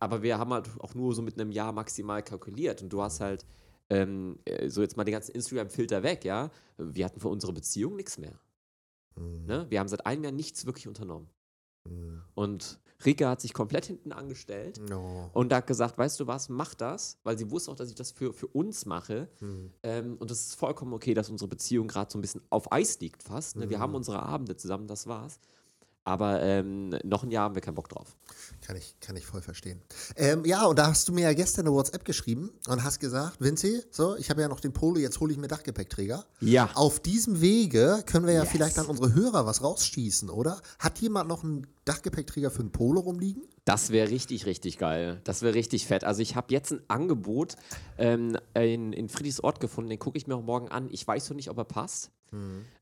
aber 0.00 0.22
wir 0.22 0.38
haben 0.38 0.52
halt 0.52 0.68
auch 0.80 0.94
nur 0.94 1.14
so 1.14 1.22
mit 1.22 1.34
einem 1.38 1.52
Jahr 1.52 1.72
maximal 1.72 2.22
kalkuliert 2.22 2.82
und 2.82 2.88
du 2.92 3.02
hast 3.02 3.20
halt 3.20 3.44
ähm, 3.90 4.38
äh, 4.44 4.68
so 4.68 4.82
jetzt 4.82 4.96
mal 4.96 5.04
den 5.04 5.12
ganzen 5.12 5.32
Instagram-Filter 5.32 6.02
weg, 6.02 6.24
ja. 6.24 6.50
Wir 6.76 7.04
hatten 7.04 7.20
für 7.20 7.28
unsere 7.28 7.52
Beziehung 7.52 7.96
nichts 7.96 8.18
mehr. 8.18 8.38
Mhm. 9.16 9.46
Ne? 9.46 9.66
Wir 9.68 9.80
haben 9.80 9.88
seit 9.88 10.06
einem 10.06 10.24
Jahr 10.24 10.32
nichts 10.32 10.66
wirklich 10.66 10.88
unternommen. 10.88 11.28
Mhm. 11.84 12.22
Und 12.34 12.80
Rika 13.04 13.30
hat 13.30 13.40
sich 13.40 13.54
komplett 13.54 13.86
hinten 13.86 14.12
angestellt 14.12 14.80
No. 14.88 15.30
und 15.32 15.52
hat 15.52 15.66
gesagt, 15.66 15.98
weißt 15.98 16.18
du 16.18 16.26
was, 16.26 16.48
mach 16.48 16.74
das, 16.74 17.18
weil 17.22 17.38
sie 17.38 17.50
wusste 17.50 17.70
auch, 17.70 17.76
dass 17.76 17.88
ich 17.88 17.94
das 17.94 18.10
für, 18.10 18.32
für 18.32 18.48
uns 18.48 18.86
mache. 18.86 19.28
Mhm. 19.40 19.72
Ähm, 19.82 20.16
und 20.18 20.30
es 20.30 20.48
ist 20.48 20.54
vollkommen 20.56 20.92
okay, 20.92 21.14
dass 21.14 21.30
unsere 21.30 21.48
Beziehung 21.48 21.86
gerade 21.86 22.10
so 22.10 22.18
ein 22.18 22.22
bisschen 22.22 22.42
auf 22.50 22.72
Eis 22.72 22.98
liegt 23.00 23.22
fast. 23.22 23.56
Ne? 23.56 23.70
Wir 23.70 23.78
haben 23.78 23.94
unsere 23.94 24.22
Abende 24.22 24.56
zusammen, 24.56 24.88
das 24.88 25.06
war's. 25.06 25.38
Aber 26.08 26.40
ähm, 26.42 26.96
noch 27.04 27.22
ein 27.22 27.30
Jahr 27.30 27.44
haben 27.44 27.54
wir 27.54 27.60
keinen 27.60 27.74
Bock 27.74 27.90
drauf. 27.90 28.16
Kann 28.62 28.76
ich, 28.76 28.94
kann 29.00 29.14
ich 29.14 29.26
voll 29.26 29.42
verstehen. 29.42 29.82
Ähm, 30.16 30.42
ja, 30.46 30.64
und 30.64 30.78
da 30.78 30.86
hast 30.86 31.06
du 31.06 31.12
mir 31.12 31.24
ja 31.24 31.34
gestern 31.34 31.66
eine 31.66 31.74
WhatsApp 31.74 32.02
geschrieben 32.06 32.50
und 32.66 32.82
hast 32.82 32.98
gesagt, 32.98 33.38
Vinci, 33.40 33.82
so, 33.90 34.16
ich 34.16 34.30
habe 34.30 34.40
ja 34.40 34.48
noch 34.48 34.60
den 34.60 34.72
Polo, 34.72 34.98
jetzt 34.98 35.20
hole 35.20 35.32
ich 35.32 35.38
mir 35.38 35.48
Dachgepäckträger. 35.48 36.24
Ja. 36.40 36.70
Auf 36.74 36.98
diesem 37.00 37.42
Wege 37.42 38.02
können 38.06 38.26
wir 38.26 38.32
ja 38.32 38.42
Yes. 38.44 38.52
vielleicht 38.52 38.78
an 38.78 38.86
unsere 38.86 39.12
Hörer 39.12 39.44
was 39.44 39.62
rausschießen, 39.62 40.30
oder? 40.30 40.62
Hat 40.78 40.98
jemand 41.00 41.28
noch 41.28 41.44
einen 41.44 41.66
Dachgepäckträger 41.84 42.50
für 42.50 42.60
einen 42.60 42.72
Polo 42.72 43.00
rumliegen? 43.00 43.42
Das 43.66 43.90
wäre 43.90 44.08
richtig, 44.08 44.46
richtig 44.46 44.78
geil. 44.78 45.20
Das 45.24 45.42
wäre 45.42 45.52
richtig 45.52 45.86
fett. 45.86 46.04
Also 46.04 46.22
ich 46.22 46.36
habe 46.36 46.54
jetzt 46.54 46.72
ein 46.72 46.80
Angebot 46.88 47.56
ähm, 47.98 48.38
in, 48.54 48.94
in 48.94 49.10
Friedrichsort 49.10 49.60
gefunden, 49.60 49.90
den 49.90 49.98
gucke 49.98 50.16
ich 50.16 50.26
mir 50.26 50.36
auch 50.36 50.42
morgen 50.42 50.68
an. 50.68 50.88
Ich 50.90 51.06
weiß 51.06 51.28
noch 51.28 51.36
nicht, 51.36 51.50
ob 51.50 51.58
er 51.58 51.64
passt. 51.64 52.10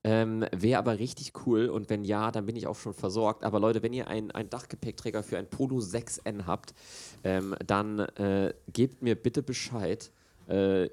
Ähm, 0.02 0.44
wäre 0.52 0.78
aber 0.78 0.98
richtig 0.98 1.46
cool 1.46 1.68
und 1.68 1.88
wenn 1.88 2.04
ja, 2.04 2.30
dann 2.32 2.46
bin 2.46 2.56
ich 2.56 2.66
auch 2.66 2.76
schon 2.76 2.94
versorgt. 2.94 3.44
Aber 3.44 3.60
Leute, 3.60 3.82
wenn 3.82 3.92
ihr 3.92 4.08
einen 4.08 4.30
Dachgepäckträger 4.50 5.22
für 5.22 5.38
ein 5.38 5.48
Polo 5.48 5.78
6N 5.78 6.46
habt, 6.46 6.74
ähm, 7.22 7.54
dann 7.64 8.00
äh, 8.00 8.54
gebt 8.72 9.02
mir 9.02 9.14
bitte 9.14 9.42
Bescheid. 9.42 10.10
Äh, 10.48 10.88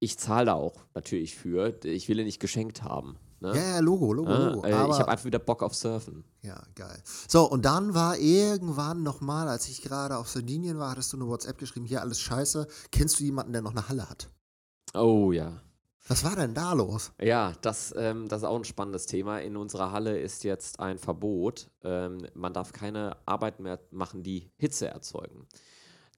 ich 0.00 0.18
zahle 0.18 0.46
da 0.46 0.54
auch 0.54 0.74
natürlich 0.94 1.36
für. 1.36 1.74
Ich 1.84 2.08
will 2.08 2.18
ihn 2.18 2.26
nicht 2.26 2.40
geschenkt 2.40 2.82
haben. 2.82 3.16
Ne? 3.40 3.54
Ja, 3.54 3.62
ja, 3.74 3.78
Logo, 3.80 4.12
Logo, 4.12 4.30
Ah, 4.30 4.48
Logo. 4.50 4.66
äh, 4.66 4.70
ich 4.70 4.98
habe 4.98 5.08
einfach 5.08 5.24
wieder 5.24 5.38
Bock 5.38 5.62
auf 5.62 5.74
Surfen. 5.74 6.24
ja, 6.42 6.62
geil. 6.74 7.02
So, 7.28 7.50
und 7.50 7.64
dann 7.64 7.92
war 7.94 8.16
irgendwann 8.18 9.02
nochmal, 9.02 9.48
als 9.48 9.68
ich 9.68 9.82
gerade 9.82 10.16
auf 10.16 10.28
Sardinien 10.28 10.78
war, 10.78 10.90
hattest 10.92 11.12
du 11.12 11.16
eine 11.18 11.26
WhatsApp 11.26 11.58
geschrieben, 11.58 11.84
hier 11.86 12.00
alles 12.00 12.20
scheiße. 12.20 12.66
Kennst 12.90 13.20
du 13.20 13.24
jemanden, 13.24 13.52
der 13.52 13.60
noch 13.62 13.72
eine 13.72 13.88
Halle 13.88 14.08
hat? 14.08 14.30
Oh 14.94 15.32
ja. 15.32 15.60
Was 16.06 16.22
war 16.22 16.36
denn 16.36 16.52
da 16.52 16.74
los? 16.74 17.12
Ja, 17.20 17.54
das, 17.62 17.94
ähm, 17.96 18.28
das 18.28 18.42
ist 18.42 18.48
auch 18.48 18.56
ein 18.58 18.64
spannendes 18.64 19.06
Thema. 19.06 19.38
In 19.38 19.56
unserer 19.56 19.90
Halle 19.90 20.18
ist 20.18 20.44
jetzt 20.44 20.78
ein 20.78 20.98
Verbot. 20.98 21.70
Ähm, 21.82 22.26
man 22.34 22.52
darf 22.52 22.72
keine 22.72 23.16
Arbeit 23.24 23.58
mehr 23.60 23.80
machen, 23.90 24.22
die 24.22 24.50
Hitze 24.56 24.86
erzeugen. 24.88 25.46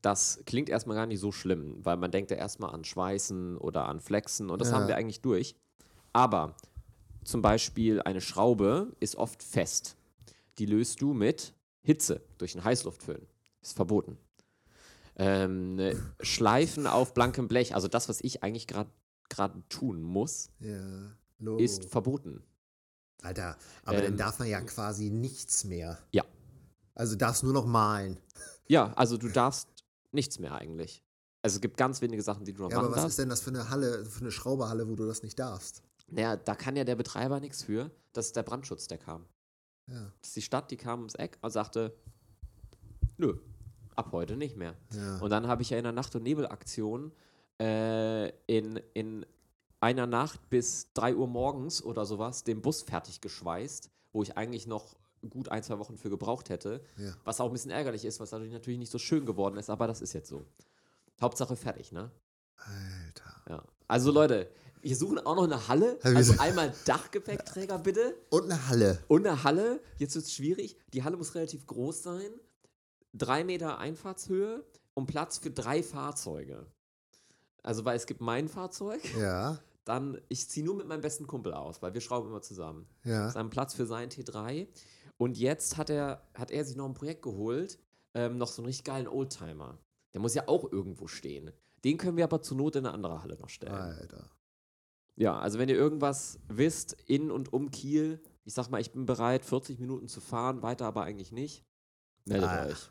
Das 0.03 0.41
klingt 0.45 0.69
erstmal 0.69 0.97
gar 0.97 1.07
nicht 1.07 1.21
so 1.21 1.31
schlimm, 1.31 1.85
weil 1.85 1.97
man 1.97 2.11
denkt 2.11 2.31
ja 2.33 2.37
erstmal 2.37 2.75
an 2.75 2.85
Schweißen 2.85 3.57
oder 3.59 3.87
an 3.89 4.01
Flexen 4.01 4.51
und 4.51 4.61
das 4.61 4.71
Ja. 4.71 4.77
haben 4.77 4.89
wir 4.89 4.97
eigentlich 4.97 5.21
durch. 5.21 5.55
Aber 6.13 6.57
zum 7.25 7.41
Beispiel 7.43 8.03
eine 8.03 8.21
Schraube 8.21 8.93
ist 8.99 9.15
oft 9.17 9.43
fest. 9.43 9.97
Die 10.59 10.67
löst 10.67 11.01
du 11.01 11.13
mit 11.13 11.55
Hitze 11.83 12.23
durch 12.39 12.55
einen 12.57 12.65
Heißluftföhn. 12.65 13.25
Ist 13.63 13.77
verboten. 13.77 14.19
Ähm, 15.17 15.81
Schleifen 16.21 16.87
auf 16.87 17.15
blankem 17.15 17.49
Blech, 17.49 17.75
also 17.75 17.89
das, 17.89 18.09
was 18.09 18.21
ich 18.21 18.43
eigentlich 18.43 18.67
gerade 18.67 18.91
gerade 19.29 19.63
tun 19.69 20.03
muss, 20.03 20.51
Ja, 20.61 21.11
ist 21.59 21.87
verboten. 21.87 22.43
Alter, 23.23 23.57
aber 23.85 23.99
Ähm, 23.99 24.05
dann 24.05 24.17
darf 24.19 24.39
man 24.39 24.49
ja 24.49 24.61
quasi 24.61 25.11
nichts 25.11 25.65
mehr. 25.65 25.99
Ja. 26.13 26.25
Also 26.95 27.17
darfst 27.17 27.43
nur 27.43 27.53
noch 27.53 27.67
malen. 27.67 28.19
Ja, 28.69 28.93
also 28.95 29.17
du 29.17 29.29
darfst 29.29 29.69
nichts 30.13 30.39
mehr 30.39 30.55
eigentlich. 30.55 31.03
Also 31.43 31.57
es 31.57 31.61
gibt 31.61 31.77
ganz 31.77 32.01
wenige 32.03 32.23
Sachen, 32.23 32.45
die 32.45 32.53
du 32.53 32.63
noch 32.63 32.71
Ja, 32.71 32.79
aber 32.79 32.89
machen 32.89 32.97
was 32.97 33.03
darfst. 33.03 33.13
ist 33.15 33.19
denn 33.23 33.29
das 33.29 33.41
für 33.43 33.51
eine 33.51 33.71
Halle, 33.71 34.05
für 34.05 34.21
eine 34.21 34.31
Schrauberhalle, 34.31 34.89
wo 34.89 34.95
du 34.97 35.07
das 35.07 35.23
nicht 35.23 35.39
darfst? 35.39 35.83
Naja, 36.09 36.37
da 36.37 36.55
kann 36.55 36.77
ja 36.77 36.85
der 36.85 36.95
Betreiber 36.97 37.41
nichts 37.41 37.63
für. 37.65 37.91
Das 38.13 38.27
ist 38.27 38.37
der 38.37 38.43
Brandschutz, 38.45 38.87
der 38.87 38.99
kam. 38.99 39.27
Ja. 39.89 40.13
Das 40.21 40.29
ist 40.29 40.37
die 40.37 40.43
Stadt, 40.43 40.71
die 40.71 40.77
kam 40.77 41.01
ums 41.01 41.15
Eck 41.15 41.39
und 41.43 41.51
sagte, 41.51 41.97
nö, 43.19 43.37
ab 43.95 44.11
heute 44.13 44.37
nicht 44.37 44.57
mehr. 44.57 44.77
Ja. 44.95 45.19
Und 45.19 45.31
dann 45.31 45.47
habe 45.47 45.63
ich 45.63 45.71
ja 45.71 45.79
in 45.79 45.85
der 45.85 45.93
Nacht- 45.93 46.15
und 46.17 46.23
Nebelaktion 46.23 47.13
äh, 47.61 48.29
in, 48.47 48.81
in 48.95 49.27
einer 49.81 50.07
Nacht 50.07 50.49
bis 50.51 50.93
3 50.95 51.15
Uhr 51.17 51.27
morgens 51.27 51.83
oder 51.83 52.07
sowas 52.07 52.45
den 52.45 52.63
Bus 52.63 52.83
fertig 52.83 53.21
geschweißt, 53.21 53.91
wo 54.13 54.23
ich 54.23 54.37
eigentlich 54.37 54.67
noch 54.67 54.97
gut 55.31 55.49
ein, 55.49 55.63
zwei 55.63 55.79
Wochen 55.79 55.97
für 55.97 56.11
gebraucht 56.11 56.51
hätte. 56.51 56.81
Ja. 56.97 57.15
Was 57.25 57.41
auch 57.41 57.47
ein 57.47 57.53
bisschen 57.53 57.71
ärgerlich 57.71 58.05
ist, 58.05 58.21
was 58.21 58.31
dadurch 58.31 58.53
natürlich 58.53 58.79
nicht 58.79 58.93
so 58.93 58.99
schön 58.99 59.27
geworden 59.27 59.57
ist, 59.57 59.71
aber 59.71 59.87
das 59.87 60.01
ist 60.01 60.13
jetzt 60.13 60.29
so. 60.29 60.45
Hauptsache 61.21 61.57
fertig, 61.57 61.93
ne? 61.93 62.11
Alter. 62.57 63.43
Ja. 63.49 63.65
Also 63.89 64.11
Leute, 64.11 64.49
wir 64.83 64.95
suchen 64.97 65.19
auch 65.19 65.35
noch 65.37 65.45
eine 65.45 65.67
Halle. 65.69 65.99
Also 66.03 66.35
einmal 66.39 66.73
Dachgepäckträger 66.85 67.79
bitte 67.79 68.15
Und 68.31 68.45
eine 68.45 68.69
Halle. 68.69 69.03
und 69.09 69.27
eine 69.27 69.43
Halle. 69.43 69.81
Jetzt 69.99 70.15
wird 70.15 70.25
es 70.27 70.33
schwierig. 70.33 70.77
Die 70.93 71.03
Halle 71.03 71.17
muss 71.17 71.35
relativ 71.35 71.67
groß 71.67 72.03
sein. 72.03 72.31
Drei 73.13 73.45
Meter 73.45 73.79
Einfahrtshöhe 73.79 74.65
und 74.95 75.07
Platz 75.07 75.39
für 75.39 75.51
drei 75.51 75.83
Fahrzeuge. 75.83 76.67
Also, 77.67 77.85
weil 77.85 77.97
es 77.97 78.07
gibt 78.07 78.21
mein 78.21 78.49
Fahrzeug, 78.49 79.01
Ja. 79.19 79.59
dann, 79.85 80.21
ich 80.29 80.49
ziehe 80.49 80.65
nur 80.65 80.77
mit 80.77 80.87
meinem 80.87 81.01
besten 81.01 81.27
Kumpel 81.27 81.53
aus, 81.53 81.83
weil 81.83 81.93
wir 81.95 82.01
schrauben 82.01 82.29
immer 82.29 82.41
zusammen. 82.43 82.87
Ja. 83.05 83.29
Seinen 83.31 83.51
Platz 83.51 83.75
für 83.75 83.87
seinen 83.87 84.09
T3. 84.11 84.69
Und 85.19 85.37
jetzt 85.37 85.77
hat 85.77 85.91
er, 85.91 86.23
hat 86.35 86.51
er 86.51 86.65
sich 86.65 86.77
noch 86.77 86.87
ein 86.87 86.95
Projekt 86.95 87.23
geholt, 87.23 87.79
ähm, 88.15 88.39
noch 88.39 88.49
so 88.49 88.63
einen 88.63 88.67
richtig 88.67 88.85
geilen 88.85 89.09
Oldtimer. 89.09 89.79
Der 90.15 90.21
muss 90.21 90.35
ja 90.35 90.45
auch 90.47 90.71
irgendwo 90.71 91.07
stehen. 91.09 91.51
Den 91.85 91.99
können 91.99 92.17
wir 92.17 92.25
aber 92.25 92.41
zur 92.41 92.57
Not 92.57 92.77
in 92.77 92.87
eine 92.87 92.95
andere 92.95 93.23
Halle 93.23 93.37
noch 93.39 93.49
stellen. 93.49 93.73
Alter. 93.75 94.31
Ja, 95.17 95.39
also 95.39 95.59
wenn 95.59 95.69
ihr 95.69 95.77
irgendwas 95.77 96.39
wisst 96.49 96.97
in 97.07 97.31
und 97.31 97.53
um 97.53 97.71
Kiel, 97.71 98.21
ich 98.45 98.55
sag 98.55 98.69
mal, 98.71 98.81
ich 98.81 98.93
bin 98.93 99.07
bereit, 99.07 99.45
40 99.45 99.79
Minuten 99.81 100.09
zu 100.09 100.21
fahren, 100.21 100.63
weiter 100.63 100.87
aber 100.87 101.03
eigentlich 101.03 101.33
nicht, 101.33 101.65
meldet 102.27 102.49
Ah, 102.49 102.67
euch. 102.67 102.91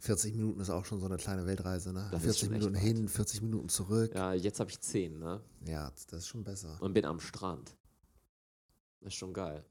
40 0.00 0.34
Minuten 0.34 0.60
ist 0.60 0.70
auch 0.70 0.86
schon 0.86 0.98
so 0.98 1.06
eine 1.06 1.18
kleine 1.18 1.44
Weltreise, 1.46 1.92
ne? 1.92 2.08
Das 2.10 2.24
ist 2.24 2.38
40 2.38 2.40
schon 2.40 2.52
echt 2.54 2.64
Minuten 2.64 2.74
hin, 2.76 3.08
40 3.08 3.42
Minuten 3.42 3.68
zurück. 3.68 4.12
Ja, 4.14 4.32
Ja, 4.32 4.40
jetzt 4.40 4.58
habe 4.58 4.70
ich 4.70 4.80
10, 4.80 5.18
ne? 5.18 5.42
das 5.66 6.12
ist 6.12 6.28
schon 6.28 6.42
besser. 6.42 6.78
Und 6.80 6.94
bin 6.94 7.04
am 7.04 7.20
Strand. 7.20 7.76
Das 9.00 9.08
ist 9.08 9.14
schon 9.14 9.34
geil. 9.34 9.64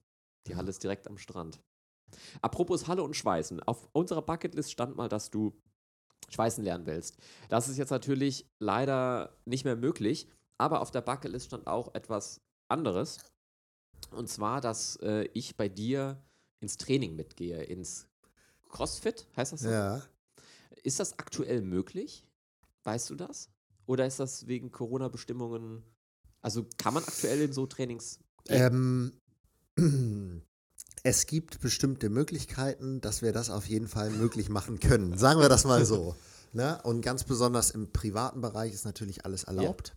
Die 0.48 0.56
Halle 0.56 0.70
ist 0.70 0.84
direkt 0.84 1.08
am 1.08 1.18
Strand. 1.18 1.60
Apropos 2.42 2.88
Halle 2.88 3.04
und 3.04 3.16
Schweißen. 3.16 3.62
Auf 3.64 3.90
unserer 3.92 4.22
Bucketlist 4.22 4.72
stand 4.72 4.96
mal, 4.96 5.10
dass 5.10 5.30
du 5.32 5.54
Schweißen 6.30 6.64
lernen 6.64 6.86
willst. 6.86 7.18
Das 7.50 7.68
ist 7.68 7.78
jetzt 7.78 7.90
natürlich 7.90 8.48
leider 8.60 9.36
nicht 9.46 9.66
mehr 9.66 9.76
möglich, 9.76 10.28
aber 10.58 10.82
auf 10.82 10.92
der 10.92 11.02
Bucketlist 11.02 11.48
stand 11.48 11.66
auch 11.68 11.94
etwas 11.96 12.42
anderes. 12.68 13.18
Und 14.12 14.30
zwar, 14.30 14.62
dass 14.62 14.96
äh, 14.98 15.24
ich 15.34 15.58
bei 15.58 15.70
dir 15.70 16.22
ins 16.60 16.78
Training 16.78 17.16
mitgehe, 17.16 17.64
ins 17.64 18.08
CrossFit, 18.70 19.28
heißt 19.36 19.54
das 19.54 19.62
so? 19.62 19.70
Ja. 19.70 20.04
Ist 20.84 21.00
das 21.00 21.18
aktuell 21.20 21.62
möglich? 21.62 22.28
Weißt 22.84 23.10
du 23.10 23.16
das? 23.16 23.50
Oder 23.86 24.06
ist 24.06 24.20
das 24.20 24.48
wegen 24.48 24.72
Corona-Bestimmungen? 24.72 25.84
Also 26.42 26.66
kann 26.78 26.94
man 26.94 27.04
aktuell 27.04 27.42
in 27.42 27.54
so 27.54 27.66
Trainings. 27.66 28.20
Ähm, 28.48 29.14
es 31.04 31.26
gibt 31.26 31.60
bestimmte 31.60 32.10
Möglichkeiten, 32.10 33.02
dass 33.02 33.22
wir 33.22 33.34
das 33.34 33.50
auf 33.50 33.66
jeden 33.66 33.88
Fall 33.88 34.10
möglich 34.12 34.50
machen 34.50 34.80
können. 34.80 35.18
Sagen 35.18 35.42
wir 35.42 35.50
das 35.50 35.66
mal 35.66 35.86
so. 35.86 36.16
Ne? 36.52 36.80
Und 36.84 37.02
ganz 37.02 37.26
besonders 37.26 37.70
im 37.70 37.92
privaten 37.92 38.42
Bereich 38.42 38.74
ist 38.74 38.84
natürlich 38.84 39.24
alles 39.24 39.44
erlaubt. 39.44 39.96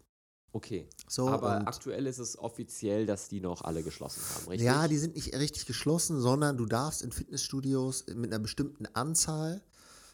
okay. 0.52 0.86
So, 1.08 1.28
Aber 1.28 1.66
aktuell 1.66 2.06
ist 2.06 2.18
es 2.18 2.38
offiziell, 2.38 3.06
dass 3.06 3.28
die 3.28 3.40
noch 3.40 3.62
alle 3.62 3.82
geschlossen 3.82 4.20
haben, 4.34 4.48
richtig? 4.48 4.66
Ja, 4.66 4.86
die 4.86 4.98
sind 4.98 5.14
nicht 5.14 5.34
richtig 5.34 5.64
geschlossen, 5.64 6.20
sondern 6.20 6.58
du 6.58 6.66
darfst 6.66 7.00
in 7.00 7.10
Fitnessstudios 7.10 8.04
mit 8.14 8.30
einer 8.30 8.38
bestimmten 8.38 8.84
Anzahl, 8.86 9.62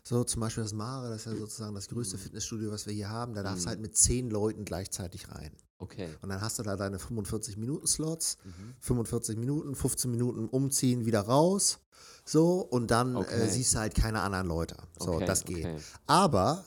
so 0.08 0.24
zum 0.24 0.40
Beispiel 0.40 0.62
das 0.62 0.72
Mare, 0.72 1.10
das 1.10 1.26
ist 1.26 1.32
ja 1.32 1.36
sozusagen 1.36 1.74
das 1.74 1.88
größte 1.88 2.16
Mhm. 2.16 2.20
Fitnessstudio, 2.20 2.70
was 2.70 2.86
wir 2.86 2.94
hier 2.94 3.10
haben, 3.10 3.34
da 3.34 3.42
darfst 3.42 3.64
du 3.64 3.68
halt 3.68 3.80
mit 3.80 3.94
zehn 3.96 4.30
Leuten 4.30 4.64
gleichzeitig 4.64 5.28
rein. 5.30 5.52
Okay. 5.80 6.08
Und 6.22 6.30
dann 6.30 6.40
hast 6.40 6.58
du 6.58 6.62
da 6.62 6.76
deine 6.76 6.98
45-Minuten-Slots, 6.98 8.38
Mhm. 8.44 8.74
45 8.80 9.36
Minuten, 9.36 9.74
15 9.74 10.10
Minuten 10.10 10.48
umziehen, 10.48 11.04
wieder 11.04 11.20
raus. 11.20 11.80
So, 12.24 12.60
und 12.60 12.90
dann 12.90 13.16
äh, 13.16 13.18
Okay. 13.18 13.48
siehst 13.50 13.74
du 13.74 13.78
halt 13.80 13.94
keine 13.94 14.22
anderen 14.22 14.46
Leute. 14.46 14.76
So, 14.98 15.12
Okay, 15.14 15.26
das 15.26 15.44
geht. 15.44 15.68
Aber, 16.06 16.64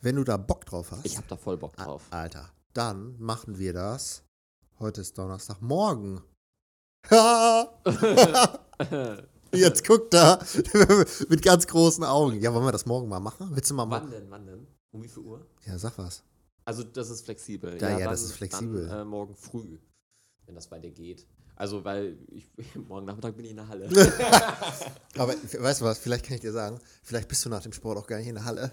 wenn 0.00 0.16
du 0.16 0.24
da 0.24 0.36
Bock 0.36 0.66
drauf 0.66 0.90
hast, 0.90 1.06
Ich 1.06 1.16
habe 1.16 1.28
da 1.28 1.36
voll 1.36 1.56
Bock 1.58 1.76
drauf. 1.76 2.02
Alter, 2.10 2.50
dann 2.74 3.16
machen 3.20 3.58
wir 3.58 3.72
das. 3.72 4.24
Heute 4.80 5.02
ist 5.02 5.16
Donnerstag, 5.16 5.62
morgen. 5.62 6.20
Jetzt 9.54 9.86
guckt 9.86 10.14
da 10.14 10.42
mit 11.28 11.42
ganz 11.42 11.66
großen 11.66 12.04
Augen. 12.04 12.40
Ja, 12.40 12.54
wollen 12.54 12.64
wir 12.64 12.72
das 12.72 12.86
morgen 12.86 13.08
mal 13.08 13.20
machen? 13.20 13.50
Willst 13.52 13.70
du 13.70 13.74
mal 13.74 13.82
wann 13.82 13.88
machen? 14.04 14.10
denn? 14.10 14.30
Wann 14.30 14.46
denn? 14.46 14.66
Um 14.90 15.02
wie 15.02 15.08
viel 15.08 15.22
Uhr? 15.22 15.46
Ja, 15.66 15.78
sag 15.78 15.96
was. 15.98 16.22
Also 16.64 16.84
das 16.84 17.10
ist 17.10 17.24
flexibel. 17.24 17.80
Ja, 17.80 17.98
ja, 17.98 18.10
das 18.10 18.22
ist 18.22 18.32
flexibel. 18.32 18.86
Dann, 18.86 19.00
äh, 19.00 19.04
morgen 19.04 19.34
früh, 19.34 19.78
wenn 20.46 20.54
das 20.54 20.68
bei 20.68 20.78
dir 20.78 20.90
geht. 20.90 21.26
Also, 21.56 21.84
weil 21.84 22.18
ich, 22.28 22.50
morgen 22.88 23.06
Nachmittag 23.06 23.36
bin 23.36 23.44
ich 23.44 23.50
in 23.50 23.58
der 23.58 23.68
Halle. 23.68 23.88
Aber 25.16 25.34
weißt 25.34 25.80
du 25.80 25.84
was? 25.84 25.98
Vielleicht 25.98 26.24
kann 26.24 26.34
ich 26.34 26.40
dir 26.40 26.52
sagen, 26.52 26.78
vielleicht 27.02 27.28
bist 27.28 27.44
du 27.44 27.48
nach 27.48 27.62
dem 27.62 27.72
Sport 27.72 27.98
auch 27.98 28.06
gar 28.06 28.18
nicht 28.18 28.28
in 28.28 28.36
der 28.36 28.44
Halle. 28.44 28.72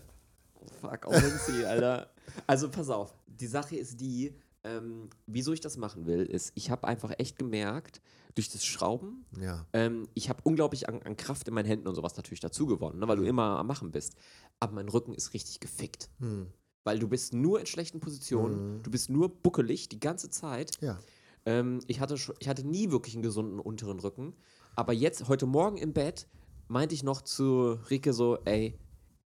Fuck, 0.81 1.05
auch 1.05 1.11
Nancy, 1.11 1.65
Alter. 1.65 2.09
Also 2.47 2.69
pass 2.69 2.89
auf, 2.89 3.13
die 3.27 3.47
Sache 3.47 3.75
ist 3.75 3.99
die, 3.99 4.33
ähm, 4.63 5.09
wieso 5.25 5.53
ich 5.53 5.61
das 5.61 5.77
machen 5.77 6.05
will, 6.05 6.23
ist, 6.25 6.51
ich 6.55 6.69
habe 6.69 6.87
einfach 6.87 7.13
echt 7.17 7.37
gemerkt, 7.37 8.01
durch 8.35 8.49
das 8.49 8.63
Schrauben, 8.65 9.25
Ja. 9.39 9.65
ähm, 9.73 10.07
ich 10.13 10.29
habe 10.29 10.41
unglaublich 10.43 10.87
an, 10.87 11.01
an 11.01 11.17
Kraft 11.17 11.47
in 11.47 11.53
meinen 11.53 11.65
Händen 11.65 11.87
und 11.87 11.95
sowas 11.95 12.15
natürlich 12.15 12.39
dazu 12.39 12.67
gewonnen, 12.67 12.99
ne, 12.99 13.07
weil 13.07 13.17
du 13.17 13.23
immer 13.23 13.57
am 13.59 13.67
Machen 13.67 13.91
bist. 13.91 14.15
Aber 14.59 14.73
mein 14.73 14.87
Rücken 14.89 15.13
ist 15.13 15.33
richtig 15.33 15.59
gefickt. 15.59 16.09
Hm. 16.19 16.47
Weil 16.83 16.99
du 16.99 17.07
bist 17.07 17.33
nur 17.33 17.59
in 17.59 17.65
schlechten 17.65 17.99
Positionen, 17.99 18.81
du 18.83 18.91
bist 18.91 19.09
nur 19.09 19.29
buckelig 19.29 19.89
die 19.89 19.99
ganze 19.99 20.29
Zeit. 20.29 20.79
Ja. 20.81 20.99
Ähm, 21.45 21.79
ich, 21.87 21.99
hatte 21.99 22.17
schon, 22.17 22.35
ich 22.39 22.47
hatte 22.47 22.65
nie 22.65 22.91
wirklich 22.91 23.15
einen 23.15 23.23
gesunden 23.23 23.59
unteren 23.59 23.99
Rücken. 23.99 24.33
Aber 24.75 24.93
jetzt, 24.93 25.27
heute 25.27 25.45
Morgen 25.45 25.77
im 25.77 25.93
Bett, 25.93 26.27
meinte 26.67 26.95
ich 26.95 27.03
noch 27.03 27.21
zu 27.21 27.79
Rike 27.89 28.13
so, 28.13 28.37
ey, 28.45 28.77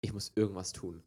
ich 0.01 0.13
muss 0.13 0.33
irgendwas 0.37 0.73
tun. 0.73 1.03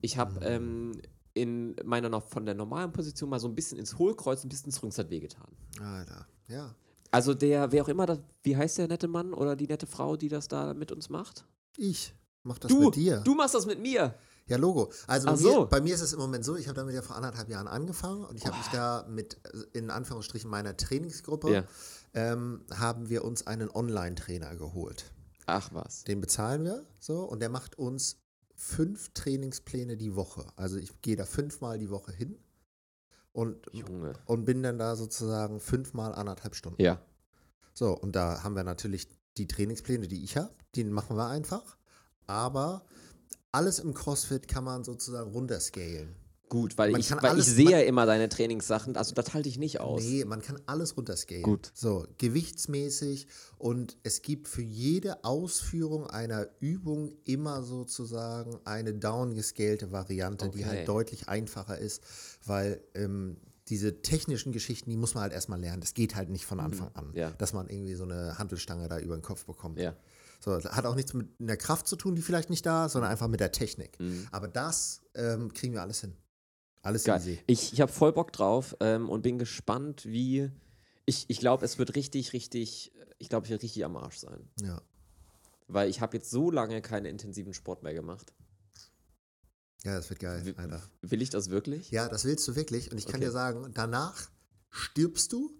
Ich 0.00 0.16
habe 0.16 0.40
ähm, 0.44 1.00
in 1.40 1.76
meiner 1.84 2.08
noch 2.08 2.26
von 2.28 2.44
der 2.46 2.54
normalen 2.54 2.92
Position 2.92 3.30
mal 3.30 3.40
so 3.40 3.48
ein 3.48 3.54
bisschen 3.54 3.78
ins 3.78 3.98
Hohlkreuz, 3.98 4.44
ein 4.44 4.48
bisschen 4.48 4.66
ins 4.66 4.78
Rückenzeit 4.82 5.10
wehgetan. 5.10 5.48
Alter. 5.80 6.26
Ja. 6.48 6.74
Also 7.10 7.34
der, 7.34 7.72
wer 7.72 7.82
auch 7.84 7.88
immer, 7.88 8.06
das, 8.06 8.20
wie 8.42 8.56
heißt 8.56 8.78
der 8.78 8.88
nette 8.88 9.08
Mann 9.08 9.32
oder 9.32 9.56
die 9.56 9.66
nette 9.66 9.86
Frau, 9.86 10.16
die 10.16 10.28
das 10.28 10.48
da 10.48 10.74
mit 10.74 10.92
uns 10.92 11.08
macht? 11.08 11.46
Ich 11.76 12.14
mach 12.42 12.58
das 12.58 12.70
du, 12.70 12.80
mit 12.86 12.96
dir. 12.96 13.18
du 13.20 13.34
machst 13.34 13.54
das 13.54 13.66
mit 13.66 13.80
mir. 13.80 14.14
Ja, 14.46 14.56
Logo. 14.56 14.90
Also 15.06 15.26
bei, 15.26 15.32
Ach 15.32 15.36
mir, 15.38 15.42
so. 15.42 15.66
bei 15.66 15.80
mir 15.82 15.94
ist 15.94 16.00
es 16.00 16.12
im 16.14 16.18
Moment 16.20 16.44
so, 16.44 16.56
ich 16.56 16.68
habe 16.68 16.76
damit 16.76 16.94
ja 16.94 17.02
vor 17.02 17.16
anderthalb 17.16 17.48
Jahren 17.50 17.68
angefangen 17.68 18.24
und 18.24 18.36
ich 18.36 18.46
habe 18.46 18.56
mich 18.56 18.66
da 18.68 19.06
mit, 19.08 19.38
in 19.74 19.90
Anführungsstrichen, 19.90 20.50
meiner 20.50 20.74
Trainingsgruppe, 20.76 21.52
Ja. 21.52 21.64
ähm, 22.14 22.62
haben 22.74 23.10
wir 23.10 23.24
uns 23.24 23.46
einen 23.46 23.70
Online-Trainer 23.70 24.56
geholt. 24.56 25.12
Ach 25.46 25.68
was. 25.72 26.04
Den 26.04 26.20
bezahlen 26.22 26.64
wir 26.64 26.86
so 26.98 27.22
und 27.24 27.40
der 27.40 27.48
macht 27.50 27.78
uns 27.78 28.16
fünf 28.58 29.10
Trainingspläne 29.14 29.96
die 29.96 30.16
Woche. 30.16 30.44
Also 30.56 30.78
ich 30.78 31.00
gehe 31.00 31.14
da 31.14 31.24
fünfmal 31.24 31.78
die 31.78 31.90
Woche 31.90 32.10
hin 32.10 32.36
und, 33.32 33.66
Junge. 33.72 34.14
und 34.26 34.44
bin 34.44 34.64
dann 34.64 34.78
da 34.78 34.96
sozusagen 34.96 35.60
fünfmal 35.60 36.12
anderthalb 36.12 36.56
Stunden. 36.56 36.82
Ja. 36.82 37.00
So, 37.72 37.96
und 37.96 38.16
da 38.16 38.42
haben 38.42 38.56
wir 38.56 38.64
natürlich 38.64 39.08
die 39.36 39.46
Trainingspläne, 39.46 40.08
die 40.08 40.24
ich 40.24 40.36
habe, 40.36 40.52
die 40.74 40.82
machen 40.82 41.16
wir 41.16 41.28
einfach. 41.28 41.76
Aber 42.26 42.84
alles 43.52 43.78
im 43.78 43.94
CrossFit 43.94 44.48
kann 44.48 44.64
man 44.64 44.82
sozusagen 44.82 45.30
runterscalen. 45.30 46.16
Gut, 46.48 46.78
weil, 46.78 46.92
Man 46.92 47.00
ich, 47.00 47.10
weil 47.10 47.18
alles- 47.26 47.46
ich 47.48 47.54
sehe 47.54 47.64
man- 47.66 47.72
ja 47.74 47.80
immer 47.80 48.06
deine 48.06 48.28
Trainingssachen, 48.28 48.96
also 48.96 49.14
das 49.14 49.34
halte 49.34 49.48
ich 49.48 49.58
nicht 49.58 49.80
aus. 49.80 50.02
Nee, 50.02 50.24
man 50.24 50.40
kann 50.40 50.58
alles 50.66 50.96
runterscalen. 50.96 51.42
Gut. 51.42 51.70
So, 51.74 52.06
gewichtsmäßig 52.16 53.26
und 53.58 53.96
es 54.02 54.22
gibt 54.22 54.48
für 54.48 54.62
jede 54.62 55.24
Ausführung 55.24 56.06
einer 56.06 56.48
Übung 56.60 57.12
immer 57.24 57.62
sozusagen 57.62 58.58
eine 58.64 58.94
downgescalte 58.94 59.92
Variante, 59.92 60.48
die 60.48 60.60
Okay. 60.60 60.68
halt 60.68 60.88
deutlich 60.88 61.28
einfacher 61.28 61.78
ist, 61.78 62.02
weil 62.46 62.80
ähm, 62.94 63.36
diese 63.68 64.00
technischen 64.00 64.52
Geschichten, 64.52 64.88
die 64.88 64.96
muss 64.96 65.14
man 65.14 65.22
halt 65.24 65.34
erstmal 65.34 65.60
lernen. 65.60 65.82
Das 65.82 65.92
geht 65.92 66.16
halt 66.16 66.30
nicht 66.30 66.46
von 66.46 66.58
Anfang 66.60 66.90
an, 66.94 67.08
Mhm. 67.08 67.16
ja. 67.16 67.30
dass 67.32 67.52
man 67.52 67.68
irgendwie 67.68 67.94
so 67.94 68.04
eine 68.04 68.38
Handelstange 68.38 68.88
da 68.88 68.98
über 68.98 69.14
den 69.16 69.22
Kopf 69.22 69.44
bekommt. 69.44 69.78
Ja. 69.78 69.94
So, 70.40 70.58
das 70.58 70.72
hat 70.72 70.86
auch 70.86 70.94
nichts 70.94 71.12
mit 71.12 71.28
einer 71.40 71.56
Kraft 71.56 71.86
zu 71.86 71.96
tun, 71.96 72.14
die 72.14 72.22
vielleicht 72.22 72.48
nicht 72.48 72.64
da 72.64 72.86
ist, 72.86 72.92
sondern 72.92 73.10
einfach 73.10 73.28
mit 73.28 73.40
der 73.40 73.52
Technik. 73.52 73.98
Mhm. 74.00 74.26
Aber 74.30 74.48
das 74.48 75.02
ähm, 75.14 75.52
kriegen 75.52 75.74
wir 75.74 75.82
alles 75.82 76.00
hin. 76.00 76.14
Alles 76.82 77.04
Geil. 77.04 77.18
easy. 77.20 77.38
Ich, 77.46 77.72
ich 77.72 77.80
habe 77.80 77.92
voll 77.92 78.12
Bock 78.12 78.32
drauf 78.32 78.76
ähm, 78.80 79.08
und 79.08 79.22
bin 79.22 79.38
gespannt, 79.38 80.04
wie. 80.06 80.50
Ich, 81.06 81.24
ich 81.28 81.40
glaube, 81.40 81.64
es 81.64 81.78
wird 81.78 81.94
richtig, 81.96 82.32
richtig. 82.32 82.92
Ich 83.18 83.28
glaube, 83.28 83.46
ich 83.46 83.50
werde 83.50 83.62
richtig 83.62 83.84
am 83.84 83.96
Arsch 83.96 84.18
sein. 84.18 84.48
Ja. 84.60 84.80
Weil 85.66 85.90
ich 85.90 86.00
habe 86.00 86.16
jetzt 86.16 86.30
so 86.30 86.50
lange 86.50 86.80
keinen 86.82 87.06
intensiven 87.06 87.52
Sport 87.54 87.82
mehr 87.82 87.94
gemacht. 87.94 88.32
ja, 89.84 89.94
das 89.96 90.08
wird 90.10 90.20
geil, 90.20 90.54
Alter. 90.56 90.82
Will 91.02 91.20
ich 91.22 91.30
das 91.30 91.50
wirklich? 91.50 91.90
Ja, 91.90 92.08
das 92.08 92.24
willst 92.24 92.46
du 92.48 92.56
wirklich. 92.56 92.90
Und 92.92 92.98
ich 92.98 93.06
kann 93.06 93.16
Okay. 93.16 93.26
dir 93.26 93.30
sagen, 93.32 93.70
danach 93.74 94.30
stirbst 94.70 95.32
du, 95.32 95.50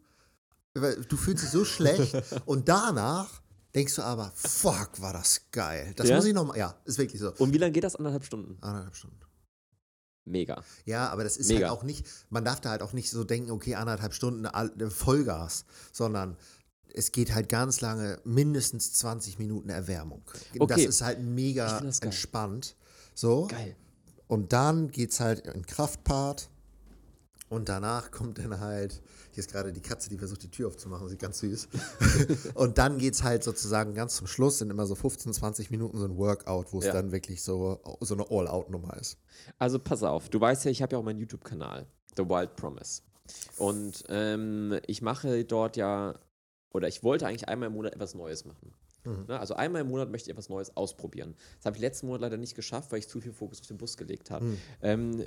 weil 0.74 0.96
du 1.04 1.16
fühlst 1.16 1.44
dich 1.44 1.50
so 1.50 1.64
schlecht 1.64 2.14
und 2.46 2.68
danach 2.68 3.42
denkst 3.74 3.96
du 3.96 4.02
aber, 4.02 4.32
fuck, 4.34 5.00
war 5.00 5.12
das 5.12 5.50
geil. 5.50 5.92
Das 5.96 6.08
Ja? 6.08 6.16
muss 6.16 6.24
ich 6.26 6.34
nochmal, 6.34 6.58
ja, 6.58 6.78
ist 6.84 6.98
wirklich 6.98 7.20
so. 7.20 7.32
Und 7.34 7.52
wie 7.52 7.58
lange 7.58 7.72
geht 7.72 7.84
das? 7.84 7.96
Anderthalb 7.96 8.24
Stunden. 8.24 8.56
Anderthalb 8.62 8.94
Stunden. 8.96 9.18
Mega. 10.30 10.62
Ja, 10.84 11.08
aber 11.10 11.24
das 11.24 11.36
ist 11.36 11.48
Mega. 11.48 11.68
halt 11.68 11.78
auch 11.78 11.82
nicht, 11.82 12.06
man 12.30 12.44
darf 12.44 12.60
da 12.60 12.70
halt 12.70 12.82
auch 12.82 12.92
nicht 12.92 13.10
so 13.10 13.24
denken, 13.24 13.50
okay, 13.50 13.74
anderthalb 13.74 14.14
Stunden 14.14 14.44
äh, 14.44 14.90
Vollgas, 14.90 15.64
sondern 15.92 16.36
es 16.94 17.12
geht 17.12 17.34
halt 17.34 17.48
ganz 17.48 17.80
lange, 17.80 18.18
mindestens 18.24 18.92
20 18.94 19.38
Minuten 19.38 19.68
Erwärmung. 19.68 20.22
Das 20.54 20.60
Okay. 20.60 20.84
ist 20.84 21.02
halt 21.02 21.20
mega 21.20 21.80
das 21.80 22.00
entspannt. 22.00 22.76
So. 23.14 23.46
Geil. 23.46 23.76
Und 24.26 24.52
dann 24.52 24.90
geht 24.90 25.10
es 25.12 25.20
halt 25.20 25.46
in 25.46 25.64
Kraftpart. 25.64 26.50
Und 27.48 27.68
danach 27.68 28.10
kommt 28.10 28.38
dann 28.38 28.60
halt, 28.60 29.00
hier 29.32 29.40
ist 29.40 29.50
gerade 29.50 29.72
die 29.72 29.80
Katze, 29.80 30.10
die 30.10 30.18
versucht 30.18 30.42
die 30.42 30.50
Tür 30.50 30.68
aufzumachen, 30.68 31.08
sieht 31.08 31.18
ganz 31.20 31.38
süß. 31.38 31.68
und 32.54 32.76
dann 32.78 32.98
geht 32.98 33.14
es 33.14 33.22
halt 33.22 33.42
sozusagen 33.42 33.94
ganz 33.94 34.16
zum 34.16 34.26
Schluss, 34.26 34.58
sind 34.58 34.70
immer 34.70 34.86
so 34.86 34.94
15, 34.94 35.32
20 35.32 35.70
Minuten 35.70 35.96
so 35.98 36.04
ein 36.04 36.16
Workout, 36.18 36.72
wo 36.72 36.78
es 36.80 36.86
Ja. 36.86 36.92
dann 36.92 37.10
wirklich 37.12 37.42
so, 37.42 37.80
so 38.00 38.14
eine 38.14 38.26
All-Out-Nummer 38.30 38.96
ist. 38.98 39.18
Also 39.58 39.78
pass 39.78 40.02
auf, 40.02 40.28
du 40.28 40.40
weißt 40.40 40.64
ja, 40.66 40.70
ich 40.70 40.82
habe 40.82 40.92
ja 40.94 40.98
auch 40.98 41.04
meinen 41.04 41.18
YouTube-Kanal, 41.18 41.86
The 42.16 42.24
Wild 42.28 42.54
Promise. 42.56 43.02
Und 43.56 44.04
ähm, 44.08 44.78
ich 44.86 45.02
mache 45.02 45.44
dort 45.44 45.76
ja, 45.76 46.18
oder 46.72 46.88
ich 46.88 47.02
wollte 47.02 47.26
eigentlich 47.26 47.48
einmal 47.48 47.68
im 47.68 47.74
Monat 47.74 47.94
etwas 47.94 48.14
Neues 48.14 48.44
machen. 48.44 48.72
Ne, 49.26 49.40
also 49.40 49.54
einmal 49.54 49.80
im 49.80 49.88
Monat 49.88 50.10
möchte 50.10 50.28
ich 50.28 50.32
etwas 50.32 50.50
Neues 50.50 50.76
ausprobieren. 50.76 51.34
Das 51.56 51.64
habe 51.66 51.76
ich 51.76 51.80
letzten 51.80 52.08
Monat 52.08 52.20
leider 52.20 52.36
nicht 52.36 52.54
geschafft, 52.54 52.92
weil 52.92 52.98
ich 52.98 53.08
zu 53.08 53.20
viel 53.22 53.32
Fokus 53.32 53.60
auf 53.60 53.66
den 53.66 53.78
Bus 53.78 53.96
gelegt 53.96 54.30
habe. 54.30 54.58
Ähm, 54.82 55.24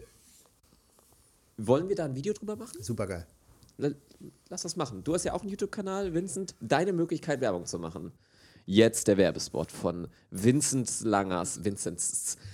wollen 1.57 1.89
wir 1.89 1.95
da 1.95 2.05
ein 2.05 2.15
Video 2.15 2.33
drüber 2.33 2.55
machen? 2.55 2.81
Super 2.81 3.07
geil. 3.07 3.27
La- 3.77 3.91
Lass 4.49 4.61
das 4.61 4.75
machen. 4.75 5.03
Du 5.03 5.13
hast 5.15 5.23
ja 5.23 5.33
auch 5.33 5.41
einen 5.41 5.49
YouTube-Kanal, 5.49 6.13
Vincent. 6.13 6.53
Deine 6.59 6.93
Möglichkeit, 6.93 7.41
Werbung 7.41 7.65
zu 7.65 7.79
machen. 7.79 8.11
Jetzt 8.71 9.09
der 9.09 9.17
Werbespot 9.17 9.69
von 9.69 10.07
Vincent 10.29 11.01
Langers, 11.01 11.61
Vincent, 11.65 12.01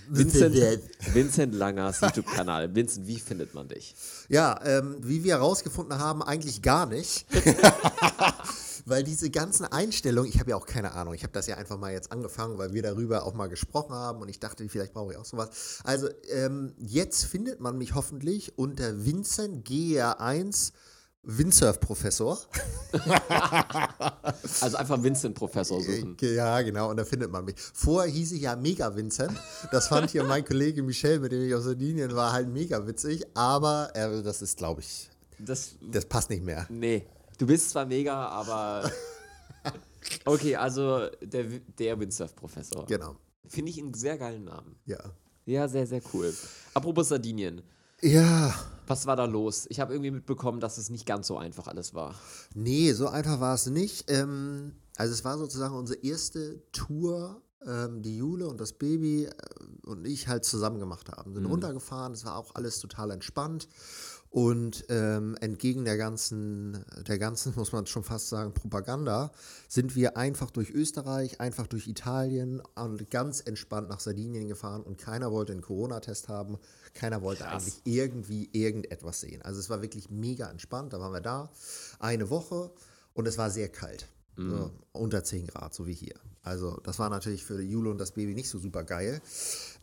Vincent, 0.08 0.82
Vincent 1.14 1.54
Langers 1.54 2.00
YouTube-Kanal. 2.00 2.74
Vincent, 2.74 3.06
wie 3.06 3.20
findet 3.20 3.54
man 3.54 3.68
dich? 3.68 3.94
Ja, 4.28 4.58
ähm, 4.64 4.96
wie 5.00 5.22
wir 5.22 5.34
herausgefunden 5.34 5.96
haben, 6.00 6.24
eigentlich 6.24 6.60
gar 6.60 6.86
nicht. 6.86 7.24
weil 8.84 9.04
diese 9.04 9.30
ganzen 9.30 9.64
Einstellungen, 9.66 10.28
ich 10.28 10.40
habe 10.40 10.50
ja 10.50 10.56
auch 10.56 10.66
keine 10.66 10.90
Ahnung, 10.94 11.14
ich 11.14 11.22
habe 11.22 11.32
das 11.32 11.46
ja 11.46 11.56
einfach 11.56 11.78
mal 11.78 11.92
jetzt 11.92 12.10
angefangen, 12.10 12.58
weil 12.58 12.72
wir 12.72 12.82
darüber 12.82 13.24
auch 13.24 13.34
mal 13.34 13.46
gesprochen 13.46 13.94
haben 13.94 14.20
und 14.20 14.28
ich 14.28 14.40
dachte, 14.40 14.68
vielleicht 14.68 14.94
brauche 14.94 15.12
ich 15.12 15.18
auch 15.18 15.24
sowas. 15.24 15.80
Also 15.84 16.08
ähm, 16.30 16.74
jetzt 16.78 17.26
findet 17.26 17.60
man 17.60 17.78
mich 17.78 17.94
hoffentlich 17.94 18.58
unter 18.58 19.04
Vincent 19.04 19.68
GR1 19.68 20.72
Windsurf-Professor. 21.22 22.38
Also 24.60 24.76
einfach 24.76 25.02
Vincent-Professor 25.02 25.80
suchen. 25.80 26.16
Ja, 26.20 26.62
genau, 26.62 26.90
und 26.90 26.96
da 26.96 27.04
findet 27.04 27.30
man 27.30 27.44
mich. 27.44 27.54
Vorher 27.58 28.10
hieß 28.10 28.32
ich 28.32 28.42
ja 28.42 28.56
Mega 28.56 28.94
Vincent. 28.94 29.32
Das 29.70 29.88
fand 29.88 30.10
hier 30.10 30.24
mein 30.24 30.44
Kollege 30.44 30.82
Michel, 30.82 31.20
mit 31.20 31.32
dem 31.32 31.42
ich 31.46 31.54
auf 31.54 31.62
Sardinien 31.62 32.14
war, 32.14 32.32
halt 32.32 32.48
mega 32.48 32.86
witzig. 32.86 33.24
Aber 33.34 33.90
äh, 33.94 34.22
das 34.22 34.42
ist, 34.42 34.56
glaube 34.58 34.80
ich, 34.80 35.10
Das, 35.38 35.76
das 35.82 36.06
passt 36.06 36.30
nicht 36.30 36.42
mehr. 36.44 36.66
nee, 36.70 37.06
du 37.38 37.46
bist 37.46 37.70
zwar 37.70 37.86
mega, 37.86 38.14
aber. 38.28 38.90
Okay, 40.24 40.56
also 40.56 41.08
der, 41.20 41.44
der 41.78 41.98
Windsurf-Professor. 42.00 42.86
Genau, 42.86 43.16
Finde 43.46 43.70
ich 43.70 43.78
einen 43.78 43.92
sehr 43.94 44.16
geilen 44.16 44.44
Namen. 44.44 44.76
ja. 44.86 44.98
Ja, 45.44 45.66
sehr, 45.66 45.86
sehr 45.86 46.00
cool. 46.12 46.32
Apropos 46.74 47.08
Sardinien. 47.08 47.62
Ja, 48.02 48.54
Was 48.88 49.06
war 49.06 49.16
da 49.16 49.26
los? 49.26 49.66
Ich 49.68 49.80
habe 49.80 49.92
irgendwie 49.92 50.10
mitbekommen, 50.10 50.60
dass 50.60 50.78
es 50.78 50.88
nicht 50.88 51.06
ganz 51.06 51.26
so 51.26 51.36
einfach 51.36 51.68
alles 51.68 51.94
war. 51.94 52.14
Nee, 52.54 52.92
so 52.92 53.08
einfach 53.08 53.38
war 53.38 53.54
es 53.54 53.66
nicht. 53.66 54.10
Ähm, 54.10 54.76
also 54.96 55.12
es 55.12 55.24
war 55.24 55.36
sozusagen 55.38 55.74
unsere 55.74 56.00
erste 56.00 56.62
Tour, 56.72 57.42
ähm, 57.66 58.02
die 58.02 58.16
Jule 58.16 58.48
und 58.48 58.60
das 58.60 58.72
Baby 58.72 59.24
äh, 59.24 59.32
und 59.86 60.06
ich 60.06 60.28
halt 60.28 60.44
zusammen 60.44 60.78
gemacht 60.78 61.08
haben. 61.10 61.34
Sind 61.34 61.46
runtergefahren, 61.46 62.12
es 62.12 62.24
war 62.24 62.36
auch 62.36 62.54
alles 62.54 62.78
total 62.80 63.10
entspannt. 63.10 63.68
Und 64.30 64.84
ähm, 64.90 65.38
entgegen 65.40 65.86
der 65.86 65.96
ganzen, 65.96 66.84
der 67.06 67.18
ganzen, 67.18 67.54
muss 67.56 67.72
man 67.72 67.86
schon 67.86 68.04
fast 68.04 68.28
sagen, 68.28 68.52
Propaganda, 68.52 69.32
sind 69.68 69.96
wir 69.96 70.18
einfach 70.18 70.50
durch 70.50 70.70
Österreich, 70.70 71.40
einfach 71.40 71.66
durch 71.66 71.88
Italien 71.88 72.60
und 72.74 73.10
ganz 73.10 73.40
entspannt 73.40 73.88
nach 73.88 74.00
Sardinien 74.00 74.46
gefahren 74.46 74.82
und 74.82 74.98
keiner 74.98 75.32
wollte 75.32 75.52
einen 75.52 75.62
Corona-Test 75.62 76.28
haben. 76.28 76.58
Keiner 76.92 77.22
wollte 77.22 77.44
Krass. 77.44 77.52
eigentlich 77.62 77.80
irgendwie 77.84 78.50
irgendetwas 78.52 79.20
sehen. 79.20 79.40
Also 79.42 79.60
es 79.60 79.70
war 79.70 79.80
wirklich 79.80 80.10
mega 80.10 80.50
entspannt. 80.50 80.92
Da 80.92 81.00
waren 81.00 81.12
wir 81.12 81.20
da 81.20 81.50
eine 81.98 82.28
Woche 82.28 82.70
und 83.14 83.26
es 83.26 83.38
war 83.38 83.50
sehr 83.50 83.70
kalt. 83.70 84.08
So, 84.38 84.70
unter 84.92 85.24
10 85.24 85.48
Grad, 85.48 85.74
so 85.74 85.88
wie 85.88 85.94
hier. 85.94 86.14
Also 86.48 86.78
das 86.82 86.98
war 86.98 87.10
natürlich 87.10 87.44
für 87.44 87.60
Jule 87.60 87.90
und 87.90 87.98
das 87.98 88.12
Baby 88.12 88.34
nicht 88.34 88.48
so 88.48 88.58
super 88.58 88.82
geil. 88.84 89.20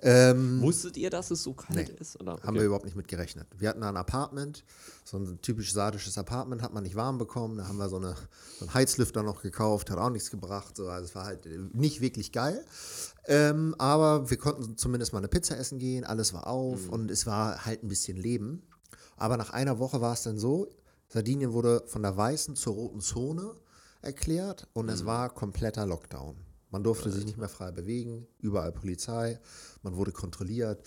Ähm, 0.02 0.62
Wusstet 0.62 0.98
ihr, 0.98 1.10
dass 1.10 1.32
es 1.32 1.44
so 1.44 1.54
kalt 1.54 1.90
Nee. 1.90 1.96
ist? 2.00 2.20
Oder? 2.20 2.34
haben 2.34 2.42
Okay. 2.44 2.56
wir 2.56 2.64
überhaupt 2.64 2.86
nicht 2.86 2.98
mit 2.98 3.08
gerechnet. 3.08 3.48
Wir 3.58 3.70
hatten 3.70 3.82
da 3.82 3.90
ein 3.90 3.98
Apartment, 3.98 4.64
so 5.04 5.18
ein 5.18 5.40
typisch 5.42 5.72
sardisches 5.74 6.18
Apartment, 6.18 6.62
hat 6.62 6.74
man 6.74 6.84
nicht 6.84 6.96
warm 6.96 7.18
bekommen. 7.18 7.58
Da 7.58 7.68
haben 7.68 7.78
wir 7.78 7.88
so, 7.90 7.98
eine, 7.98 8.16
so 8.60 8.66
einen 8.66 8.74
Heizlüfter 8.74 9.24
noch 9.24 9.42
gekauft, 9.42 9.90
hat 9.90 9.98
auch 9.98 10.10
nichts 10.10 10.32
gebracht. 10.32 10.76
So, 10.76 10.88
also 10.90 11.06
es 11.06 11.16
war 11.16 11.26
halt 11.26 11.46
äh, 11.46 11.58
nicht 11.74 12.02
wirklich 12.02 12.32
geil. 12.32 12.66
Ähm, 13.28 13.76
aber 13.78 14.30
wir 14.30 14.38
konnten 14.38 14.78
zumindest 14.78 15.14
mal 15.14 15.20
eine 15.20 15.28
Pizza 15.30 15.58
essen 15.58 15.80
gehen, 15.80 16.04
alles 16.04 16.34
war 16.34 16.48
auf 16.48 16.90
und 16.90 17.10
es 17.10 17.26
war 17.26 17.66
halt 17.66 17.84
ein 17.84 17.88
bisschen 17.88 18.18
Leben. 18.18 18.64
Aber 19.18 19.38
nach 19.38 19.52
einer 19.52 19.80
Woche 19.80 20.02
war 20.02 20.14
es 20.14 20.24
dann 20.24 20.38
so, 20.38 20.68
Sardinien 21.08 21.54
wurde 21.54 21.84
von 21.88 22.02
der 22.02 22.18
weißen 22.18 22.56
zur 22.56 22.74
roten 22.74 23.00
Zone 23.02 23.56
erklärt 24.02 24.68
und 24.74 24.90
es 24.90 25.06
war 25.06 25.30
kompletter 25.34 25.86
Lockdown. 25.88 26.36
Man 26.76 26.84
durfte 26.84 27.10
sich 27.10 27.24
nicht 27.24 27.38
mehr 27.38 27.48
frei 27.48 27.72
bewegen, 27.72 28.28
überall 28.40 28.74
Polizei, 28.74 29.40
man 29.82 29.96
wurde 29.96 30.12
kontrolliert. 30.12 30.86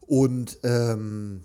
Und 0.00 0.58
ähm, 0.62 1.44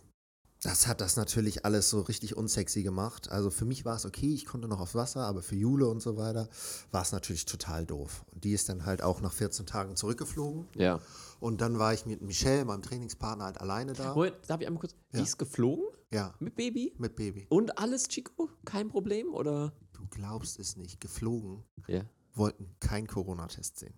das 0.62 0.88
hat 0.88 1.02
das 1.02 1.18
natürlich 1.18 1.66
alles 1.66 1.90
so 1.90 2.00
richtig 2.00 2.38
unsexy 2.38 2.82
gemacht. 2.82 3.30
Also 3.30 3.50
für 3.50 3.66
mich 3.66 3.84
war 3.84 3.98
es 3.98 4.06
okay, 4.06 4.34
ich 4.34 4.46
konnte 4.46 4.70
noch 4.70 4.80
aufs 4.80 4.96
Wasser, 4.96 5.26
aber 5.26 5.42
für 5.42 5.58
Jule 5.58 5.90
und 5.90 6.02
so 6.02 6.16
weiter 6.16 6.48
war 6.92 7.02
es 7.02 7.12
natürlich 7.12 7.44
total 7.44 7.86
doof. 7.86 8.24
Und 8.34 8.46
die 8.46 8.54
ist 8.54 8.70
dann 8.70 8.86
halt 8.86 9.04
auch 9.04 9.20
nach 9.20 9.34
14 9.34 9.66
Tagen 9.66 9.98
zurückgeflogen. 9.98 10.66
Ja. 10.78 11.02
Und 11.42 11.60
dann 11.60 11.78
war 11.78 11.94
ich 11.94 12.06
mit 12.06 12.22
Michelle, 12.22 12.64
meinem 12.64 12.84
Trainingspartner, 12.84 13.44
halt 13.44 13.60
alleine 13.60 13.92
da. 13.92 14.14
Moment, 14.14 14.38
darf 14.48 14.62
ich 14.62 14.68
einmal 14.68 14.80
kurz? 14.80 14.96
Die 15.14 15.20
ist 15.24 15.38
geflogen? 15.38 15.84
Ja, 16.14 16.34
Mit 16.40 16.56
Baby? 16.56 16.94
mit 17.00 17.18
Baby. 17.18 17.48
Und 17.50 17.78
alles, 17.78 18.08
Chico? 18.08 18.48
Kein 18.64 18.88
Problem? 18.88 19.34
Oder? 19.34 19.74
Du 19.92 20.08
glaubst 20.10 20.58
es 20.58 20.78
nicht, 20.78 21.02
geflogen, 21.02 21.66
Ja. 21.90 22.06
Wollten 22.34 22.76
keinen 22.80 23.08
Corona-Test 23.08 23.80
sehen. 23.80 23.94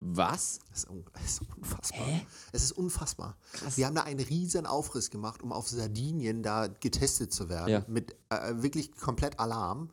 Was? 0.00 0.60
Das 0.70 0.80
ist, 0.80 0.90
un 0.90 1.04
das 1.14 1.24
ist 1.24 1.42
unfassbar. 1.56 2.06
Es 2.52 2.62
ist 2.62 2.72
unfassbar. 2.72 3.36
Wir 3.76 3.86
haben 3.86 3.94
da 3.94 4.02
einen 4.02 4.20
riesen 4.20 4.66
Aufriss 4.66 5.10
gemacht, 5.10 5.42
um 5.42 5.52
auf 5.52 5.68
Sardinien 5.68 6.42
da 6.42 6.66
getestet 6.66 7.32
zu 7.32 7.48
werden. 7.48 7.70
Ja. 7.70 7.84
Mit 7.88 8.14
äh, 8.28 8.54
wirklich 8.56 8.94
komplett 8.94 9.40
Alarm. 9.40 9.90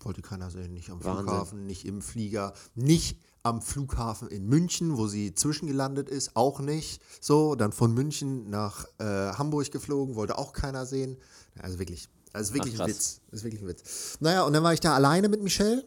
Wollte 0.00 0.20
keiner 0.20 0.50
sehen. 0.50 0.74
Nicht 0.74 0.90
am 0.90 1.02
Wahnsinn. 1.04 1.24
Flughafen, 1.24 1.66
nicht 1.66 1.84
im 1.86 2.02
Flieger, 2.02 2.52
nicht 2.74 3.20
am 3.44 3.62
Flughafen 3.62 4.28
in 4.28 4.46
München, 4.46 4.96
wo 4.96 5.06
sie 5.06 5.34
zwischengelandet 5.34 6.08
ist, 6.08 6.36
auch 6.36 6.60
nicht. 6.60 7.00
So, 7.20 7.54
dann 7.54 7.72
von 7.72 7.94
München 7.94 8.50
nach 8.50 8.84
äh, 8.98 9.04
Hamburg 9.04 9.70
geflogen, 9.70 10.16
wollte 10.16 10.38
auch 10.38 10.52
keiner 10.52 10.86
sehen. 10.86 11.18
Also 11.58 11.78
wirklich, 11.78 12.08
also 12.32 12.54
wirklich 12.54 12.74
Ach, 12.74 12.80
ein 12.80 12.86
krass. 12.86 12.96
Witz. 12.96 13.20
Das 13.30 13.40
ist 13.40 13.44
wirklich 13.44 13.62
ein 13.62 13.68
Witz. 13.68 14.18
Naja, 14.20 14.42
und 14.42 14.52
dann 14.52 14.62
war 14.62 14.72
ich 14.72 14.80
da 14.80 14.94
alleine 14.94 15.28
mit 15.28 15.42
Michelle. 15.42 15.84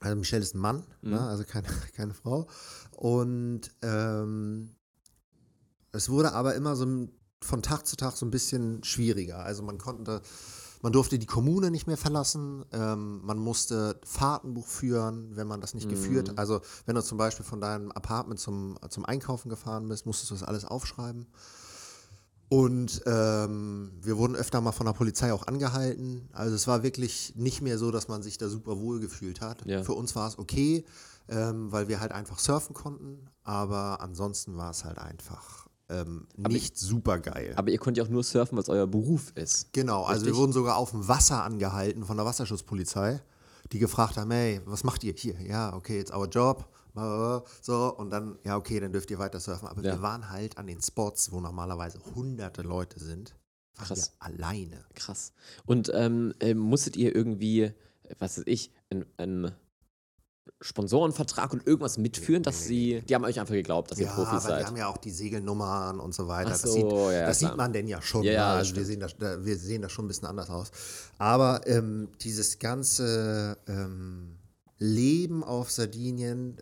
Also 0.00 0.16
Michelle 0.16 0.42
ist 0.42 0.54
ein 0.54 0.60
Mann, 0.60 0.84
ne? 1.02 1.20
also 1.20 1.44
keine, 1.44 1.66
keine 1.96 2.14
Frau. 2.14 2.46
Und 2.92 3.70
ähm, 3.82 4.70
es 5.92 6.08
wurde 6.08 6.32
aber 6.32 6.54
immer 6.54 6.76
so 6.76 7.08
von 7.40 7.62
Tag 7.62 7.86
zu 7.86 7.96
Tag 7.96 8.16
so 8.16 8.26
ein 8.26 8.30
bisschen 8.30 8.82
schwieriger. 8.84 9.38
Also 9.38 9.62
man 9.62 9.78
konnte, 9.78 10.20
man 10.82 10.92
durfte 10.92 11.18
die 11.18 11.26
Kommune 11.26 11.70
nicht 11.70 11.86
mehr 11.86 11.96
verlassen, 11.96 12.64
ähm, 12.72 13.20
man 13.24 13.38
musste 13.38 14.00
Fahrtenbuch 14.04 14.66
führen, 14.66 15.36
wenn 15.36 15.46
man 15.46 15.60
das 15.60 15.74
nicht 15.74 15.88
geführt. 15.88 16.38
Also 16.38 16.60
wenn 16.86 16.94
du 16.94 17.02
zum 17.02 17.18
Beispiel 17.18 17.44
von 17.44 17.60
deinem 17.60 17.92
Apartment 17.92 18.40
zum, 18.40 18.78
zum 18.88 19.04
Einkaufen 19.04 19.48
gefahren 19.48 19.88
bist, 19.88 20.06
musstest 20.06 20.30
du 20.30 20.34
das 20.34 20.42
alles 20.42 20.64
aufschreiben. 20.64 21.26
Und 22.48 23.02
ähm, 23.06 23.92
wir 24.00 24.16
wurden 24.16 24.34
öfter 24.34 24.60
mal 24.60 24.72
von 24.72 24.86
der 24.86 24.94
Polizei 24.94 25.32
auch 25.32 25.46
angehalten. 25.46 26.28
Also 26.32 26.54
es 26.54 26.66
war 26.66 26.82
wirklich 26.82 27.34
nicht 27.36 27.60
mehr 27.60 27.76
so, 27.76 27.90
dass 27.90 28.08
man 28.08 28.22
sich 28.22 28.38
da 28.38 28.48
super 28.48 28.80
wohl 28.80 29.00
gefühlt 29.00 29.40
hat. 29.40 29.66
Ja. 29.66 29.82
Für 29.82 29.92
uns 29.92 30.16
war 30.16 30.28
es 30.28 30.38
okay, 30.38 30.84
ähm, 31.28 31.70
weil 31.70 31.88
wir 31.88 32.00
halt 32.00 32.12
einfach 32.12 32.38
surfen 32.38 32.74
konnten. 32.74 33.28
Aber 33.42 34.00
ansonsten 34.00 34.56
war 34.56 34.70
es 34.70 34.84
halt 34.84 34.98
einfach 34.98 35.68
ähm, 35.90 36.26
nicht 36.36 36.78
super 36.78 37.18
geil. 37.18 37.52
Aber 37.56 37.70
ihr 37.70 37.78
könnt 37.78 37.96
ja 37.96 38.04
auch 38.04 38.08
nur 38.08 38.22
surfen, 38.22 38.56
was 38.58 38.68
euer 38.68 38.86
Beruf 38.86 39.32
ist. 39.34 39.72
Genau, 39.72 40.04
also 40.04 40.26
wir 40.26 40.36
wurden 40.36 40.52
sogar 40.52 40.76
auf 40.76 40.90
dem 40.90 41.06
Wasser 41.08 41.42
angehalten 41.42 42.04
von 42.04 42.16
der 42.16 42.26
Wasserschutzpolizei, 42.26 43.20
die 43.72 43.78
gefragt 43.78 44.16
haben, 44.16 44.30
hey, 44.30 44.60
was 44.64 44.84
macht 44.84 45.04
ihr 45.04 45.14
hier? 45.14 45.40
Ja, 45.40 45.74
okay, 45.74 45.98
it's 46.00 46.12
our 46.12 46.26
job. 46.28 46.68
So, 47.62 47.94
und 47.96 48.10
dann, 48.10 48.38
ja, 48.42 48.56
okay, 48.56 48.80
dann 48.80 48.92
dürft 48.92 49.10
ihr 49.10 49.18
weiter 49.20 49.38
surfen. 49.38 49.68
Aber 49.68 49.82
Ja. 49.82 49.94
wir 49.94 50.02
waren 50.02 50.30
halt 50.30 50.58
an 50.58 50.66
den 50.66 50.82
Spots, 50.82 51.30
wo 51.30 51.40
normalerweise 51.40 52.00
hunderte 52.14 52.62
Leute 52.62 52.98
sind. 52.98 53.36
Krass. 53.76 54.12
Alleine. 54.18 54.84
Krass. 54.94 55.32
Und 55.64 55.92
ähm, 55.94 56.34
äh, 56.40 56.54
musstet 56.54 56.96
ihr 56.96 57.14
irgendwie, 57.14 57.62
äh, 57.62 57.72
was 58.18 58.38
weiß 58.38 58.44
ich, 58.48 58.72
einen 59.18 59.52
Sponsorenvertrag 60.60 61.52
und 61.52 61.66
irgendwas 61.66 61.98
mitführen, 61.98 62.42
dass 62.42 62.64
sie, 62.64 63.02
die 63.08 63.14
haben 63.14 63.24
euch 63.24 63.38
einfach 63.38 63.54
geglaubt, 63.54 63.90
dass 63.90 63.98
ihr 63.98 64.06
Ja, 64.06 64.12
Profis 64.14 64.30
aber 64.30 64.40
seid. 64.40 64.58
wir 64.60 64.66
haben 64.66 64.76
ja 64.76 64.88
auch 64.88 64.96
die 64.96 65.10
Segelnummern 65.10 66.00
und 66.00 66.14
so 66.14 66.26
weiter. 66.28 66.50
Ach 66.54 66.60
das 66.60 66.62
so, 66.62 66.72
sieht, 66.72 66.90
ja, 67.12 67.26
das 67.26 67.38
sieht 67.38 67.56
man 67.56 67.72
denn 67.72 67.86
ja 67.86 68.00
schon. 68.02 68.22
Ja, 68.24 68.32
ne? 68.54 68.58
also 68.58 68.74
wir 68.76 68.84
sehen, 68.84 69.00
das, 69.00 69.16
da- 69.16 69.44
wir 69.44 69.56
sehen 69.56 69.82
das 69.82 69.92
schon 69.92 70.04
ein 70.04 70.08
bisschen 70.08 70.26
anders 70.28 70.50
aus. 70.50 70.70
Aber 71.18 71.66
ähm, 71.66 72.08
dieses 72.20 72.58
ganze 72.58 73.56
ähm, 73.68 74.36
Leben 74.78 75.44
auf 75.44 75.70
Sardinien, 75.70 76.56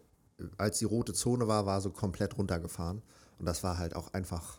als 0.58 0.78
die 0.78 0.84
rote 0.84 1.12
Zone 1.14 1.48
war, 1.48 1.66
war 1.66 1.80
so 1.80 1.90
komplett 1.90 2.36
runtergefahren. 2.38 3.02
Und 3.38 3.46
das 3.46 3.62
war 3.62 3.78
halt 3.78 3.94
auch 3.96 4.12
einfach, 4.14 4.58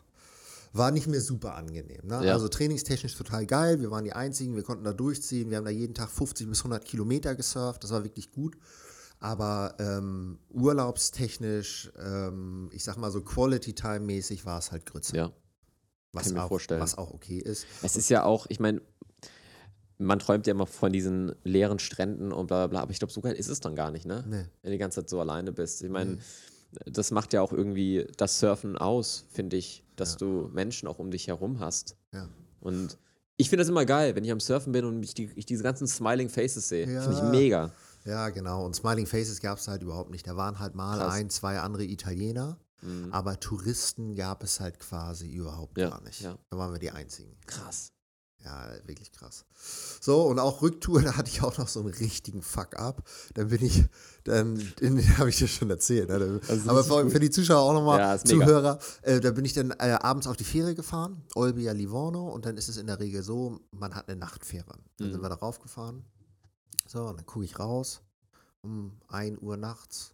war 0.73 0.91
nicht 0.91 1.07
mehr 1.07 1.21
super 1.21 1.55
angenehm. 1.55 2.01
Ne? 2.03 2.25
Ja. 2.25 2.33
Also 2.33 2.47
trainingstechnisch 2.47 3.15
total 3.15 3.45
geil. 3.45 3.79
Wir 3.81 3.89
waren 3.91 4.03
die 4.03 4.13
Einzigen, 4.13 4.55
wir 4.55 4.63
konnten 4.63 4.83
da 4.83 4.93
durchziehen. 4.93 5.49
Wir 5.49 5.57
haben 5.57 5.65
da 5.65 5.71
jeden 5.71 5.93
Tag 5.95 6.09
50 6.09 6.47
bis 6.47 6.59
100 6.59 6.85
Kilometer 6.85 7.35
gesurft. 7.35 7.83
Das 7.83 7.91
war 7.91 8.03
wirklich 8.03 8.31
gut. 8.31 8.55
Aber 9.19 9.75
ähm, 9.80 10.39
urlaubstechnisch, 10.49 11.91
ähm, 11.99 12.69
ich 12.71 12.84
sag 12.84 12.97
mal 12.97 13.12
so 13.12 13.21
Quality-Time-mäßig 13.21 14.45
war 14.45 14.60
es 14.60 14.71
halt 14.71 14.86
Grütze. 14.86 15.15
ja. 15.17 15.32
was, 16.13 16.23
kann 16.23 16.32
ich 16.32 16.38
mir 16.38 16.43
auch, 16.43 16.47
vorstellen. 16.49 16.82
was 16.82 16.97
auch 16.97 17.12
okay 17.12 17.39
ist. 17.39 17.65
Es 17.82 17.95
ist 17.95 18.10
ja 18.10 18.23
auch, 18.23 18.45
ich 18.49 18.60
meine, 18.60 18.82
man 19.97 20.19
träumt 20.19 20.45
ja 20.45 20.51
immer 20.51 20.67
von 20.67 20.91
diesen 20.93 21.34
leeren 21.43 21.80
Stränden 21.80 22.32
und 22.32 22.47
bla 22.47 22.58
bla 22.58 22.67
bla, 22.67 22.82
aber 22.82 22.91
ich 22.91 22.99
glaube, 22.99 23.12
so 23.12 23.21
geil 23.21 23.34
ist 23.34 23.47
es 23.49 23.60
dann 23.60 23.75
gar 23.75 23.89
nicht, 23.89 24.06
ne? 24.06 24.23
Nee. 24.27 24.45
Wenn 24.62 24.71
du 24.71 24.71
die 24.71 24.77
ganze 24.77 25.01
Zeit 25.01 25.10
so 25.10 25.19
alleine 25.19 25.51
bist. 25.51 25.82
Ich 25.82 25.89
meine, 25.89 26.19
das 26.86 27.10
macht 27.12 27.34
ja 27.34 27.41
auch 27.41 27.51
irgendwie 27.51 28.06
das 28.17 28.39
Surfen 28.39 28.77
aus, 28.77 29.25
finde 29.32 29.58
ich, 29.58 29.84
dass 29.95 30.17
du 30.17 30.49
Menschen 30.53 30.88
auch 30.88 30.99
um 30.99 31.10
dich 31.10 31.27
herum 31.27 31.60
hast. 31.60 31.95
Ja. 32.13 32.30
Und 32.60 32.97
ich 33.38 33.49
finde 33.49 33.62
das 33.62 33.69
immer 33.69 33.86
geil, 33.86 34.15
wenn 34.15 34.23
ich 34.23 34.32
am 34.32 34.39
Surfen 34.39 34.71
bin 34.73 34.86
und 34.86 35.01
ich, 35.03 35.13
die, 35.15 35.32
ich 35.36 35.45
diese 35.45 35.63
ganzen 35.63 35.88
Smiling 35.88 36.30
Faces 36.30 36.69
sehe. 36.69 36.86
Finde 36.86 37.12
ich 37.12 37.17
Ja. 37.17 37.30
mega. 37.30 37.71
Ja, 38.08 38.30
genau. 38.30 38.65
Und 38.65 38.76
Smiling 38.76 39.06
Faces 39.06 39.41
gab 39.41 39.58
es 39.60 39.67
halt 39.67 39.82
überhaupt 39.84 40.10
nicht. 40.12 40.26
Da 40.26 40.36
waren 40.38 40.60
halt 40.60 40.74
mal 40.76 40.98
Krass. 40.98 41.13
ein, 41.13 41.30
zwei 41.30 41.60
andere 41.60 41.84
Italiener, 41.84 42.58
aber 43.12 43.39
Touristen 43.39 44.15
gab 44.15 44.43
es 44.43 44.60
halt 44.60 44.80
quasi 44.80 45.30
überhaupt 45.30 45.78
Ja, 45.78 45.89
gar 45.89 46.02
nicht. 46.04 46.22
ja. 46.22 46.38
Da 46.50 46.58
waren 46.58 46.72
wir 46.72 46.80
die 46.80 46.91
Einzigen. 46.91 47.36
Krass. 47.46 47.91
Ja, 48.46 48.70
wirklich 48.86 49.12
krass. 49.12 49.43
So, 50.00 50.22
und 50.22 50.39
auch 50.39 50.62
Rücktour, 50.62 51.02
da 51.02 51.17
hatte 51.17 51.30
ich 51.30 51.41
auch 51.41 51.58
noch 51.58 51.67
so 51.67 51.82
einen 51.82 51.89
richtigen 51.89 52.41
Fuck-up. 52.43 53.04
Dann 53.34 53.50
bin 53.50 53.65
ich, 53.65 53.84
dann, 54.24 54.56
den 54.80 55.00
habe 55.17 55.30
ich 55.30 55.38
dir 55.38 55.48
schon 55.48 55.70
erzählt. 55.70 56.08
Ne? 56.08 56.39
Aber 56.67 56.84
für, 56.84 57.10
für 57.10 57.20
die 57.20 57.32
Zuschauer 57.32 57.60
auch 57.62 57.74
nochmal, 57.74 58.00
Ja. 58.00 58.17
Zuhörer, 58.24 58.80
äh, 59.02 59.20
da 59.20 59.32
bin 59.32 59.43
ich 59.43 59.54
dann 59.54 59.72
äh, 59.72 59.98
abends 60.00 60.28
auf 60.28 60.38
die 60.38 60.46
Fähre 60.46 60.76
gefahren, 60.76 61.24
Olbia 61.36 61.74
Livorno, 61.74 62.30
und 62.30 62.46
dann 62.46 62.56
ist 62.56 62.70
es 62.70 62.78
in 62.78 62.88
der 62.88 63.00
Regel 63.00 63.22
so, 63.24 63.60
man 63.72 63.96
hat 63.96 64.08
eine 64.08 64.17
Nachtfähre. 64.17 64.78
Dann 64.98 65.08
Mhm. 65.08 65.12
sind 65.13 65.22
wir 65.22 65.30
da 65.30 65.36
raufgefahren. 65.36 66.06
So, 66.88 67.06
und 67.06 67.17
dann 67.17 67.26
gucke 67.26 67.45
ich 67.45 67.60
raus, 67.60 68.02
um 68.62 69.00
1 69.10 69.39
Uhr 69.41 69.58
nachts. 69.58 70.13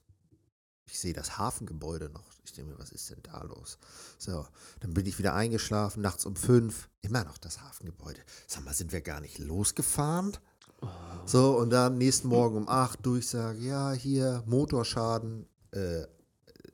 Ich 0.87 0.99
sehe 0.99 1.13
das 1.13 1.37
Hafengebäude 1.37 2.09
noch. 2.09 2.25
Ich 2.43 2.53
denke 2.53 2.71
mir, 2.71 2.79
was 2.79 2.91
ist 2.91 3.09
denn 3.09 3.21
da 3.23 3.41
los? 3.43 3.77
So, 4.17 4.45
dann 4.81 4.93
bin 4.93 5.05
ich 5.05 5.17
wieder 5.17 5.33
eingeschlafen, 5.33 6.01
nachts 6.01 6.25
um 6.25 6.35
fünf. 6.35 6.89
Immer 7.01 7.23
noch 7.23 7.37
das 7.37 7.61
Hafengebäude. 7.61 8.19
Sag 8.47 8.65
mal, 8.65 8.73
sind 8.73 8.91
wir 8.91 9.01
gar 9.01 9.21
nicht 9.21 9.37
losgefahren? 9.37 10.37
So, 11.25 11.57
und 11.57 11.69
dann 11.69 11.97
nächsten 11.97 12.27
Morgen 12.27 12.57
um 12.57 12.67
acht 12.67 13.05
Durchsage, 13.05 13.59
ja, 13.59 13.93
hier, 13.93 14.43
Motorschaden. 14.45 15.47
Äh, 15.71 16.05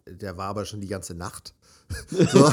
der 0.08 0.38
war 0.38 0.48
aber 0.48 0.66
schon 0.66 0.82
die 0.82 0.88
ganze 0.88 1.14
Nacht. 1.14 1.54
So, 2.12 2.49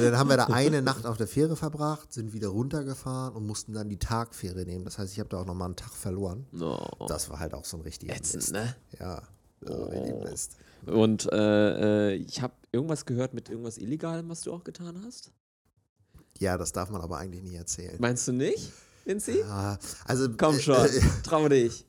dann 0.00 0.16
haben 0.18 0.28
wir 0.28 0.36
da 0.36 0.46
eine 0.46 0.82
Nacht 0.82 1.06
auf 1.06 1.16
der 1.16 1.26
Fähre 1.28 1.56
verbracht, 1.56 2.12
sind 2.12 2.32
wieder 2.32 2.48
runtergefahren 2.48 3.34
und 3.36 3.46
mussten 3.46 3.72
dann 3.72 3.88
die 3.88 3.98
Tagfähre 3.98 4.64
nehmen. 4.64 4.84
Das 4.84 4.98
heißt, 4.98 5.12
ich 5.12 5.20
habe 5.20 5.28
da 5.28 5.38
auch 5.40 5.46
nochmal 5.46 5.66
einen 5.66 5.76
Tag 5.76 5.92
verloren. 5.92 6.46
No. 6.52 6.84
Das 7.08 7.30
war 7.30 7.38
halt 7.38 7.54
auch 7.54 7.64
so 7.64 7.76
ein 7.76 7.82
richtiger 7.82 8.14
Ätzend, 8.14 8.36
Mist. 8.42 8.52
ne? 8.52 8.74
Ja, 8.98 9.22
war 9.60 9.90
richtig 9.90 10.14
Oh. 10.14 10.24
Mist. 10.24 10.56
Und 10.86 11.30
äh, 11.32 12.10
äh, 12.10 12.14
ich 12.14 12.42
habe 12.42 12.54
irgendwas 12.72 13.06
gehört 13.06 13.34
mit 13.34 13.48
irgendwas 13.48 13.78
Illegalem, 13.78 14.28
was 14.28 14.40
du 14.40 14.52
auch 14.52 14.64
getan 14.64 15.00
hast. 15.06 15.30
Ja, 16.38 16.58
das 16.58 16.72
darf 16.72 16.90
man 16.90 17.00
aber 17.02 17.18
eigentlich 17.18 17.42
nicht 17.44 17.54
erzählen. 17.54 17.94
Meinst 18.00 18.26
du 18.26 18.32
nicht, 18.32 18.72
Vinci? 19.04 19.38
Ja, 19.40 19.78
also, 20.06 20.28
Komm 20.36 20.58
schon, 20.58 20.74
Äh, 20.74 21.00
trau 21.22 21.48
dich. 21.48 21.84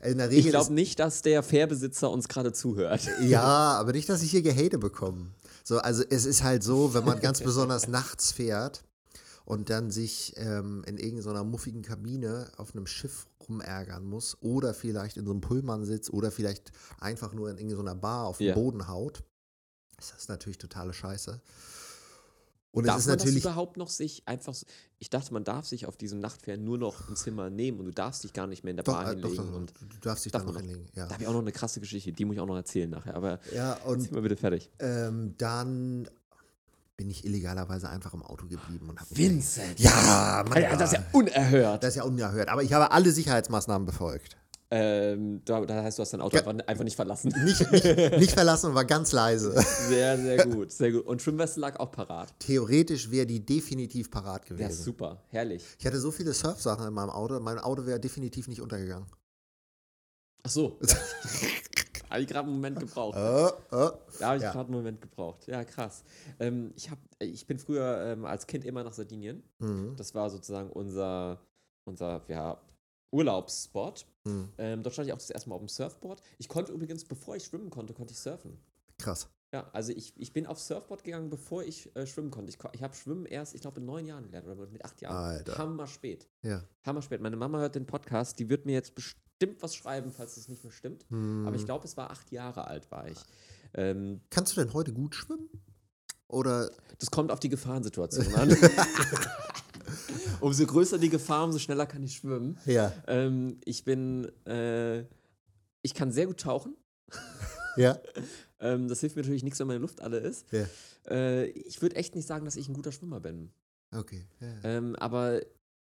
äh, 0.00 0.10
in 0.12 0.18
der 0.18 0.28
Regel 0.28 0.40
Ich 0.44 0.50
glaube 0.50 0.74
nicht, 0.74 0.98
dass 0.98 1.22
der 1.22 1.42
Fährbesitzer 1.42 2.10
uns 2.10 2.28
gerade 2.28 2.52
zuhört. 2.52 3.08
Ja, 3.22 3.42
aber 3.78 3.92
nicht, 3.92 4.08
dass 4.10 4.22
ich 4.22 4.30
hier 4.30 4.42
Gehate 4.42 4.78
bekomme. 4.78 5.28
So, 5.66 5.78
also 5.78 6.04
es 6.08 6.26
ist 6.26 6.44
halt 6.44 6.62
so, 6.62 6.94
wenn 6.94 7.04
man 7.04 7.18
ganz 7.18 7.40
besonders 7.42 7.88
nachts 7.88 8.30
fährt 8.30 8.84
und 9.44 9.68
dann 9.68 9.90
sich 9.90 10.32
ähm, 10.36 10.84
in 10.86 10.96
irgendeiner 10.96 11.42
muffigen 11.42 11.82
Kabine 11.82 12.52
auf 12.56 12.72
einem 12.72 12.86
Schiff 12.86 13.26
rumärgern 13.48 14.04
muss 14.04 14.40
oder 14.42 14.74
vielleicht 14.74 15.16
in 15.16 15.24
so 15.24 15.32
einem 15.32 15.40
Pullman 15.40 15.84
sitzt 15.84 16.12
oder 16.12 16.30
vielleicht 16.30 16.70
einfach 17.00 17.32
nur 17.32 17.50
in 17.50 17.58
irgendeiner 17.58 17.96
Bar 17.96 18.26
auf 18.26 18.38
den 18.38 18.48
Ja. 18.48 18.54
Boden 18.54 18.86
haut, 18.86 19.24
ist 19.98 20.12
das 20.14 20.28
natürlich 20.28 20.58
totale 20.58 20.92
Scheiße. 20.92 21.40
Und 22.76 22.86
Darf 22.86 22.96
es 22.98 23.04
ist 23.04 23.08
man 23.08 23.16
das 23.16 23.24
natürlich 23.24 23.42
überhaupt 23.42 23.78
noch 23.78 23.88
sich 23.88 24.22
einfach. 24.28 24.54
Ich 24.98 25.08
dachte, 25.08 25.32
man 25.32 25.44
darf 25.44 25.64
sich 25.64 25.86
auf 25.86 25.96
diesem 25.96 26.20
Nachtfähren 26.20 26.62
nur 26.62 26.76
noch 26.76 27.08
ein 27.08 27.16
Zimmer 27.16 27.48
nehmen 27.48 27.78
und 27.80 27.86
du 27.86 27.90
darfst 27.90 28.22
dich 28.22 28.34
gar 28.34 28.46
nicht 28.46 28.64
mehr 28.64 28.72
in 28.72 28.76
der 28.76 28.84
doch, 28.84 28.92
Bar 28.92 29.12
äh, 29.12 29.16
doch, 29.16 29.30
hinlegen. 29.30 29.50
doch, 29.50 29.56
und 29.56 29.72
du 29.80 29.96
darfst 30.02 30.26
dich 30.26 30.32
darf 30.32 30.44
da 30.44 30.52
noch. 30.52 30.60
hinlegen. 30.60 30.86
Ja, 30.94 31.06
da 31.06 31.14
habe 31.14 31.22
ich 31.22 31.28
auch 31.28 31.32
noch 31.32 31.40
eine 31.40 31.52
krasse 31.52 31.80
Geschichte, 31.80 32.12
die 32.12 32.24
muss 32.26 32.34
ich 32.34 32.40
auch 32.40 32.46
noch 32.46 32.54
erzählen 32.56 32.90
nachher. 32.90 33.14
Aber 33.14 33.40
ja 33.54 33.78
und 33.86 34.00
sind 34.02 34.14
wir 34.14 34.20
bitte 34.20 34.36
fertig. 34.36 34.68
ähm, 34.78 35.34
dann 35.38 36.06
bin 36.98 37.08
ich 37.08 37.24
illegalerweise 37.24 37.88
einfach 37.88 38.12
im 38.12 38.22
Auto 38.22 38.46
geblieben 38.46 38.90
und 38.90 39.00
habe 39.00 39.08
Vincent! 39.16 39.80
Ja, 39.80 40.44
Mann, 40.46 40.52
Alter, 40.62 40.76
das 40.76 40.92
ist 40.92 40.98
ja 40.98 41.04
unerhört. 41.12 41.82
Das 41.82 41.90
ist 41.90 41.96
ja 41.96 42.04
unerhört. 42.04 42.50
Aber 42.50 42.62
ich 42.62 42.74
habe 42.74 42.90
alle 42.90 43.10
Sicherheitsmaßnahmen 43.10 43.86
befolgt. 43.86 44.36
Ähm, 44.70 45.42
da, 45.44 45.64
heißt, 45.66 45.98
du 45.98 46.02
hast 46.02 46.12
dein 46.12 46.20
Auto 46.20 46.36
Ja. 46.36 46.44
einfach, 46.66 46.84
nicht 46.84 46.96
verlassen. 46.96 47.32
Nicht, 47.44 47.60
nicht, 47.72 47.84
nicht 48.18 48.32
verlassen 48.32 48.70
und 48.70 48.74
war 48.74 48.84
ganz 48.84 49.12
leise. 49.12 49.52
Sehr, 49.88 50.18
sehr 50.18 50.44
gut, 50.46 50.72
sehr 50.72 50.92
gut. 50.92 51.06
Und 51.06 51.22
Schwimmweste 51.22 51.60
lag 51.60 51.78
auch 51.78 51.92
parat. 51.92 52.34
Theoretisch 52.40 53.10
wäre 53.10 53.26
die 53.26 53.44
definitiv 53.44 54.10
parat 54.10 54.42
Ja, 54.48 54.56
gewesen. 54.56 54.82
super, 54.82 55.22
herrlich. 55.28 55.62
ich 55.78 55.86
hatte 55.86 56.00
so 56.00 56.10
viele 56.10 56.32
Surfsachen 56.32 56.86
in 56.88 56.92
meinem 56.94 57.10
Auto, 57.10 57.38
mein 57.40 57.58
Auto 57.58 57.86
wäre 57.86 58.00
definitiv 58.00 58.48
nicht 58.48 58.60
untergegangen. 58.60 59.06
Ach 60.42 60.50
so. 60.50 60.78
habe 62.10 62.20
ich 62.22 62.28
gerade 62.28 62.46
einen 62.46 62.54
Moment 62.56 62.78
gebraucht. 62.78 63.16
Äh, 63.16 63.46
äh. 63.46 63.50
Da 63.70 64.26
habe 64.28 64.36
ich 64.36 64.42
Ja. 64.42 64.52
gerade 64.52 64.66
einen 64.68 64.74
Moment 64.76 65.00
gebraucht. 65.00 65.46
Ja, 65.46 65.64
krass. 65.64 66.04
Ähm, 66.38 66.72
ich, 66.76 66.90
hab, 66.90 66.98
ich 67.18 67.46
bin 67.46 67.58
früher 67.58 68.00
ähm, 68.12 68.24
als 68.24 68.46
Kind 68.46 68.64
immer 68.64 68.84
nach 68.84 68.92
Sardinien. 68.92 69.42
Mhm. 69.58 69.94
Das 69.96 70.14
war 70.14 70.30
sozusagen 70.30 70.70
unser, 70.70 71.40
unser 71.84 72.22
ja, 72.28 72.58
Urlaubsspot. 73.16 74.06
Mhm. 74.24 74.48
Ähm, 74.58 74.82
dort 74.82 74.92
stand 74.92 75.08
ich 75.08 75.12
auch 75.12 75.18
das 75.18 75.30
erste 75.30 75.48
Mal 75.48 75.54
auf 75.54 75.62
dem 75.62 75.68
Surfboard. 75.68 76.22
Ich 76.38 76.48
konnte 76.48 76.72
übrigens, 76.72 77.04
bevor 77.04 77.36
ich 77.36 77.44
schwimmen 77.44 77.70
konnte, 77.70 77.94
konnte 77.94 78.12
ich 78.12 78.18
surfen. 78.18 78.58
Krass. 78.98 79.28
Ja, 79.52 79.70
also 79.72 79.92
ich, 79.92 80.12
ich 80.16 80.32
bin 80.32 80.46
aufs 80.46 80.66
Surfboard 80.66 81.04
gegangen, 81.04 81.30
bevor 81.30 81.62
ich 81.62 81.94
äh, 81.96 82.06
schwimmen 82.06 82.30
konnte. 82.30 82.50
Ich, 82.50 82.58
ich 82.72 82.82
habe 82.82 82.94
Schwimmen 82.94 83.26
erst, 83.26 83.54
ich 83.54 83.60
glaube, 83.62 83.80
mit 83.80 83.86
neun 83.86 84.04
Jahren 84.04 84.24
gelernt 84.24 84.46
oder 84.46 84.66
mit 84.66 84.84
acht 84.84 85.00
Jahren. 85.00 85.16
Alter. 85.16 85.56
Hammer 85.56 85.86
spät. 85.86 86.28
Ja. 86.42 86.62
Hammer 86.84 87.00
spät. 87.00 87.20
Meine 87.20 87.36
Mama 87.36 87.58
hört 87.58 87.74
den 87.74 87.86
Podcast, 87.86 88.38
die 88.38 88.50
wird 88.50 88.66
mir 88.66 88.72
jetzt 88.72 88.94
bestimmt 88.94 89.62
was 89.62 89.74
schreiben, 89.74 90.12
falls 90.12 90.36
es 90.36 90.48
nicht 90.48 90.62
mehr 90.62 90.72
stimmt. 90.72 91.10
Mhm. 91.10 91.46
Aber 91.46 91.56
ich 91.56 91.64
glaube, 91.64 91.86
es 91.86 91.96
war 91.96 92.10
acht 92.10 92.30
Jahre 92.32 92.66
alt, 92.66 92.90
war 92.90 93.08
ich. 93.08 93.18
Ähm, 93.74 94.20
Kannst 94.30 94.56
du 94.56 94.60
denn 94.60 94.74
heute 94.74 94.92
gut 94.92 95.14
schwimmen? 95.14 95.48
Oder 96.28 96.70
das 96.98 97.10
kommt 97.10 97.30
auf 97.30 97.38
die 97.40 97.48
Gefahrensituation 97.48 98.34
an. 98.34 98.50
umso 100.40 100.66
größer 100.66 100.98
die 100.98 101.08
Gefahr, 101.10 101.44
umso 101.44 101.58
schneller 101.58 101.86
kann 101.86 102.02
ich 102.02 102.16
schwimmen. 102.16 102.58
ja. 102.66 102.92
Ähm, 103.06 103.58
ich 103.64 103.84
bin, 103.84 104.30
äh, 104.46 105.00
ich 105.82 105.94
kann 105.94 106.12
sehr 106.12 106.26
gut 106.26 106.40
tauchen. 106.40 106.76
Ja. 107.76 107.98
Ähm, 108.58 108.88
das 108.88 109.00
hilft 109.00 109.16
mir 109.16 109.20
natürlich 109.22 109.42
nichts, 109.44 109.60
wenn 109.60 109.66
meine 109.66 109.80
Luft 109.80 110.00
alle 110.00 110.16
ist. 110.16 110.46
Ja. 110.50 110.64
Äh, 111.10 111.48
ich 111.48 111.82
würde 111.82 111.96
echt 111.96 112.14
nicht 112.14 112.26
sagen, 112.26 112.46
dass 112.46 112.56
ich 112.56 112.68
ein 112.70 112.72
guter 112.72 112.90
Schwimmer 112.90 113.20
bin. 113.20 113.50
Okay. 113.94 114.24
Ja, 114.40 114.46
ja. 114.46 114.54
Ähm, 114.78 114.96
aber 114.96 115.42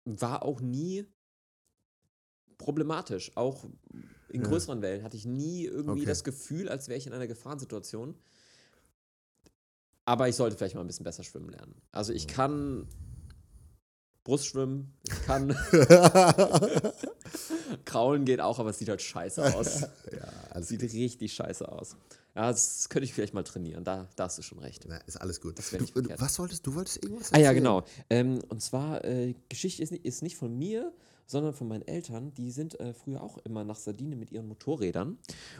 war 0.04 0.42
auch 0.42 0.60
nie 0.60 1.06
problematisch. 2.58 3.32
Auch 3.36 3.64
in 4.28 4.42
größeren 4.42 4.82
Wellen 4.82 5.02
hatte 5.02 5.16
ich 5.16 5.24
nie 5.24 5.64
irgendwie 5.64 6.00
Okay. 6.00 6.08
das 6.10 6.24
Gefühl, 6.24 6.68
als 6.68 6.88
wäre 6.88 6.98
ich 6.98 7.06
in 7.06 7.14
einer 7.14 7.26
Gefahrensituation. 7.26 8.14
Aber 10.04 10.28
ich 10.28 10.36
sollte 10.36 10.54
vielleicht 10.58 10.74
mal 10.74 10.82
ein 10.82 10.86
bisschen 10.86 11.04
besser 11.04 11.22
schwimmen 11.22 11.48
lernen. 11.48 11.74
Also 11.90 12.12
ich 12.12 12.26
kann 12.26 12.86
Brustschwimmen, 14.24 14.92
ich 15.04 15.22
kann 15.22 15.48
Kraulen 17.84 18.24
geht 18.24 18.40
auch, 18.40 18.58
aber 18.58 18.70
es 18.70 18.78
sieht 18.78 18.88
halt 18.88 19.02
scheiße 19.02 19.54
aus. 19.54 19.80
ja, 20.12 20.62
Sieht 20.62 20.82
richtig 20.82 21.32
scheiße 21.32 21.70
aus. 21.70 21.96
Ja, 22.34 22.50
das 22.50 22.88
könnte 22.88 23.04
ich 23.04 23.14
vielleicht 23.14 23.34
mal 23.34 23.42
trainieren. 23.42 23.84
Da, 23.84 24.08
da 24.16 24.24
hast 24.24 24.38
du 24.38 24.42
schon 24.42 24.58
recht. 24.58 24.84
Na, 24.88 24.96
ist 24.98 25.16
alles 25.16 25.40
gut. 25.40 25.58
Du, 25.58 26.02
du, 26.02 26.20
was 26.20 26.38
wolltest 26.38 26.66
du? 26.66 26.74
wolltest 26.74 27.02
irgendwas 27.02 27.32
Ah 27.32 27.38
ja, 27.38 27.46
erzählen? 27.46 27.64
genau. 27.64 27.84
Ähm, 28.10 28.38
und 28.48 28.62
zwar, 28.62 29.04
äh, 29.04 29.34
Geschichte 29.48 29.82
ist 29.82 29.90
nicht, 29.90 30.04
ist 30.04 30.22
nicht 30.22 30.36
von 30.36 30.56
mir, 30.56 30.92
sondern 31.26 31.52
von 31.52 31.68
meinen 31.68 31.86
Eltern. 31.86 32.32
Die 32.34 32.50
sind 32.50 32.78
äh, 32.80 32.94
früher 32.94 33.22
auch 33.22 33.38
immer 33.38 33.64
nach 33.64 33.76
Sardinien 33.76 34.18
mit 34.18 34.30
ihren 34.30 34.46
Motorrädern 34.46 35.18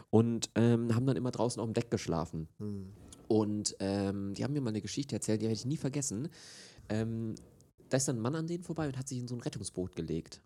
und 0.09 0.49
ähm, 0.55 0.95
haben 0.95 1.05
dann 1.05 1.17
immer 1.17 1.31
draußen 1.31 1.59
auf 1.61 1.67
dem 1.67 1.73
Deck 1.73 1.91
geschlafen. 1.91 2.47
Hm. 2.59 2.93
Und 3.27 3.75
ähm, 3.79 4.33
die 4.33 4.43
haben 4.43 4.53
mir 4.53 4.61
mal 4.61 4.69
eine 4.69 4.81
Geschichte 4.81 5.15
erzählt, 5.15 5.41
die 5.41 5.45
werde 5.45 5.53
ich 5.55 5.65
nie 5.65 5.77
vergessen. 5.77 6.29
Ähm, 6.89 7.35
da 7.89 7.97
ist 7.97 8.07
dann 8.07 8.17
ein 8.17 8.21
Mann 8.21 8.35
an 8.35 8.47
denen 8.47 8.63
vorbei 8.63 8.87
und 8.87 8.97
hat 8.97 9.07
sich 9.07 9.17
in 9.17 9.27
so 9.27 9.35
ein 9.35 9.41
Rettungsboot 9.41 9.95
gelegt. 9.95 10.41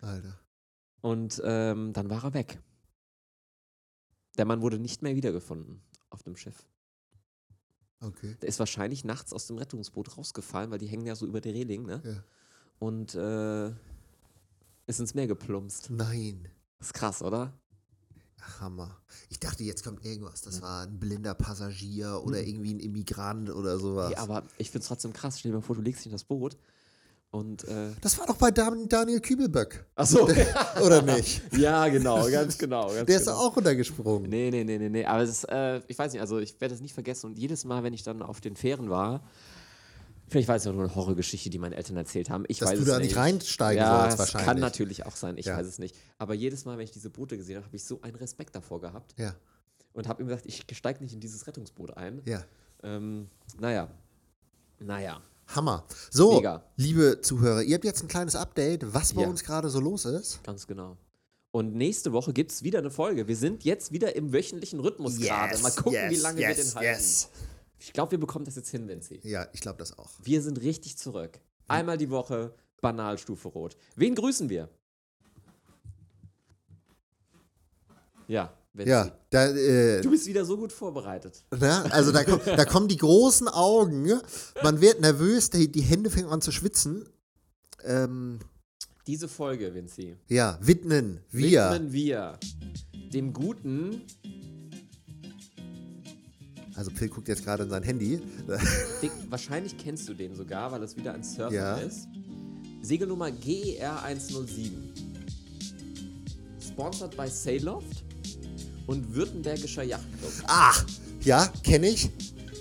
Alter. 0.00 0.38
Und 1.00 1.40
ähm, 1.44 1.92
dann 1.92 2.10
war 2.10 2.24
er 2.24 2.34
weg. 2.34 2.60
Der 4.36 4.44
Mann 4.44 4.62
wurde 4.62 4.78
nicht 4.78 5.02
mehr 5.02 5.14
wiedergefunden 5.14 5.82
auf 6.10 6.22
dem 6.22 6.36
Schiff. 6.36 6.66
Okay. 8.00 8.36
Der 8.40 8.48
ist 8.48 8.58
wahrscheinlich 8.58 9.04
nachts 9.04 9.32
aus 9.32 9.46
dem 9.46 9.58
Rettungsboot 9.58 10.16
rausgefallen, 10.16 10.70
weil 10.70 10.78
die 10.78 10.86
hängen 10.86 11.06
ja 11.06 11.14
so 11.14 11.26
über 11.26 11.40
der 11.40 11.54
Reling, 11.54 11.84
ne? 11.86 12.02
Ja. 12.04 12.24
Und 12.78 13.14
äh, 13.14 13.68
ist 14.86 15.00
ins 15.00 15.14
Meer 15.14 15.26
geplumpst. 15.26 15.90
Nein. 15.90 16.48
ist 16.80 16.92
krass, 16.92 17.22
oder? 17.22 17.58
Hammer. 18.60 18.98
Ich 19.28 19.40
dachte, 19.40 19.64
jetzt 19.64 19.84
kommt 19.84 20.04
irgendwas. 20.04 20.42
Das 20.42 20.62
war 20.62 20.82
ein 20.82 20.98
blinder 20.98 21.34
Passagier 21.34 22.20
oder 22.24 22.42
irgendwie 22.42 22.74
ein 22.74 22.80
Immigrant 22.80 23.50
oder 23.50 23.78
sowas. 23.78 24.10
Hm. 24.10 24.12
Ja, 24.16 24.22
aber 24.22 24.42
ich 24.58 24.70
finde 24.70 24.82
es 24.82 24.88
trotzdem 24.88 25.12
krass. 25.12 25.38
Stell 25.38 25.52
dir 25.52 25.58
mal 25.58 25.62
vor, 25.62 25.76
du 25.76 25.82
legst 25.82 26.00
dich 26.00 26.06
in 26.06 26.12
das 26.12 26.24
Boot 26.24 26.56
und. 27.34 27.64
Äh, 27.64 27.90
das 28.00 28.18
war 28.18 28.26
doch 28.26 28.36
bei 28.36 28.50
Dan 28.50 28.88
Daniel 28.88 29.20
Kübelböck, 29.20 29.84
Achso. 29.96 30.28
oder 30.82 31.02
nicht? 31.02 31.42
ja, 31.56 31.88
genau, 31.88 32.28
ganz 32.30 32.56
genau. 32.56 32.86
Ganz 32.92 33.06
Der 33.06 33.16
ist 33.16 33.26
genau. 33.26 33.38
auch 33.38 33.56
runtergesprungen. 33.56 34.30
Nee, 34.30 34.50
nee, 34.50 34.64
nee, 34.64 34.78
nee, 34.78 34.88
nee. 34.88 35.04
Aber 35.04 35.22
ist, 35.22 35.44
äh, 35.44 35.80
ich 35.88 35.98
weiß 35.98 36.12
nicht, 36.12 36.20
also 36.20 36.38
ich 36.38 36.60
werde 36.60 36.74
das 36.74 36.80
nicht 36.80 36.94
vergessen. 36.94 37.26
Und 37.26 37.38
jedes 37.38 37.64
Mal, 37.64 37.82
wenn 37.82 37.92
ich 37.92 38.04
dann 38.04 38.22
auf 38.22 38.40
den 38.40 38.54
Fähren 38.56 38.88
war, 38.88 39.24
vielleicht 40.28 40.48
war 40.48 40.56
es 40.56 40.64
ja 40.64 40.72
nur 40.72 40.84
eine 40.84 40.94
Horrorgeschichte, 40.94 41.50
die 41.50 41.58
meine 41.58 41.76
Eltern 41.76 41.96
erzählt 41.96 42.30
haben. 42.30 42.44
Ich 42.48 42.58
Dass 42.58 42.70
weiß 42.70 42.76
du 42.78 42.82
es 42.82 42.88
da 42.88 42.98
nicht 42.98 43.08
nicht 43.08 43.16
reinsteigen 43.16 43.82
ja, 43.82 44.02
sollst, 44.02 44.18
wahrscheinlich. 44.18 44.46
kann 44.46 44.60
natürlich 44.60 45.06
auch 45.06 45.16
sein, 45.16 45.36
ich 45.38 45.46
Ja. 45.46 45.56
weiß 45.56 45.66
es 45.66 45.78
nicht. 45.78 45.94
Aber 46.18 46.34
jedes 46.34 46.64
Mal, 46.64 46.76
wenn 46.78 46.84
ich 46.84 46.90
diese 46.92 47.10
Boote 47.10 47.36
gesehen 47.36 47.56
habe, 47.56 47.66
habe 47.66 47.76
ich 47.76 47.84
so 47.84 48.00
einen 48.02 48.16
Respekt 48.16 48.54
davor 48.54 48.80
gehabt 48.80 49.14
Ja, 49.18 49.34
und 49.92 50.08
habe 50.08 50.22
ihm 50.22 50.26
gesagt, 50.28 50.46
ich 50.46 50.64
steige 50.72 51.02
nicht 51.02 51.12
in 51.14 51.20
dieses 51.20 51.46
Rettungsboot 51.46 51.96
ein. 51.96 52.22
ja. 52.24 52.44
Ähm, 52.82 53.28
naja. 53.58 53.88
Naja. 54.78 55.22
Hammer. 55.46 55.84
So, 56.10 56.34
Mega. 56.36 56.62
liebe 56.76 57.20
Zuhörer, 57.22 57.62
ihr 57.62 57.74
habt 57.74 57.84
jetzt 57.84 58.02
ein 58.02 58.08
kleines 58.08 58.34
Update, 58.36 58.92
was 58.92 59.12
bei 59.14 59.22
Ja. 59.22 59.28
uns 59.28 59.42
gerade 59.44 59.68
so 59.70 59.80
los 59.80 60.04
ist. 60.04 60.42
Ganz 60.42 60.66
genau. 60.66 60.96
Und 61.50 61.74
nächste 61.76 62.12
Woche 62.12 62.32
gibt 62.32 62.50
es 62.50 62.62
wieder 62.62 62.80
eine 62.80 62.90
Folge. 62.90 63.28
Wir 63.28 63.36
sind 63.36 63.62
jetzt 63.64 63.92
wieder 63.92 64.16
im 64.16 64.32
wöchentlichen 64.32 64.80
Rhythmus 64.80 65.18
gerade. 65.18 65.56
Mal 65.58 65.70
gucken, 65.70 65.92
wie 66.10 66.16
lange 66.16 66.38
wir 66.40 66.54
den 66.54 66.74
halten. 66.74 67.04
Ich 67.84 67.92
glaube, 67.92 68.12
wir 68.12 68.18
bekommen 68.18 68.46
das 68.46 68.56
jetzt 68.56 68.70
hin, 68.70 68.88
Vinci. 68.88 69.20
Ja, 69.24 69.46
ich 69.52 69.60
glaube 69.60 69.78
das 69.78 69.98
auch. 69.98 70.08
Wir 70.22 70.40
sind 70.40 70.58
richtig 70.62 70.96
zurück. 70.96 71.38
Einmal 71.68 71.98
die 71.98 72.08
Woche, 72.08 72.54
Banalstufe 72.80 73.48
Rot. 73.48 73.76
Wen 73.94 74.14
grüßen 74.14 74.48
wir? 74.48 74.70
Ja, 78.26 78.54
Vinci. 78.72 78.90
Ja, 78.90 79.12
da, 79.28 79.48
äh, 79.50 80.00
Du 80.00 80.10
bist 80.10 80.26
wieder 80.26 80.46
so 80.46 80.56
gut 80.56 80.72
vorbereitet. 80.72 81.44
na, 81.50 81.82
also 81.90 82.10
da, 82.10 82.24
kommt, 82.24 82.46
da 82.46 82.64
kommen 82.64 82.88
die 82.88 82.96
großen 82.96 83.48
Augen, 83.48 84.10
man 84.62 84.80
wird 84.80 85.00
nervös, 85.02 85.50
die, 85.50 85.70
die 85.70 85.82
Hände 85.82 86.08
fangen 86.08 86.28
an 86.28 86.40
zu 86.40 86.52
schwitzen. 86.52 87.06
Ähm, 87.84 88.38
Diese 89.06 89.28
Folge, 89.28 89.74
Vinci, 89.74 90.16
ja, 90.28 90.58
widmen 90.62 91.20
wir. 91.30 91.70
widmen 91.70 91.92
wir 91.92 92.38
dem 93.12 93.32
guten, 93.34 94.00
Also 96.76 96.90
Phil 96.90 97.08
guckt 97.08 97.28
jetzt 97.28 97.44
gerade 97.44 97.62
in 97.64 97.70
sein 97.70 97.82
Handy. 97.82 98.20
Dick, 99.02 99.12
wahrscheinlich 99.30 99.76
kennst 99.78 100.08
du 100.08 100.14
den 100.14 100.34
sogar, 100.34 100.72
weil 100.72 100.82
es 100.82 100.96
wieder 100.96 101.14
ein 101.14 101.22
Surfer 101.22 101.52
Ja. 101.54 101.76
ist. 101.76 102.08
Segelnummer 102.82 103.30
GER 103.30 104.02
107. 104.02 104.92
Sponsored 106.60 107.16
by 107.16 107.28
Sailoft 107.28 108.04
und 108.86 109.14
Württembergischer 109.14 109.84
Yachtclub. 109.84 110.32
Ah, 110.48 110.72
ja, 111.22 111.46
kenne 111.62 111.88
ich. 111.90 112.10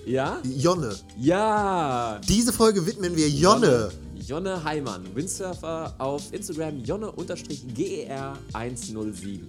Ja? 0.06 0.40
Jonne. 0.44 0.96
Ja! 1.20 2.22
Diese 2.28 2.54
Folge 2.54 2.86
widmen 2.86 3.16
wir 3.16 3.30
Jonne. 3.30 3.90
Jonne 4.26 4.64
Heimann, 4.64 5.04
Windsurfer 5.16 5.96
auf 5.98 6.32
Instagram 6.32 6.82
Jonne-GER107. 6.84 9.40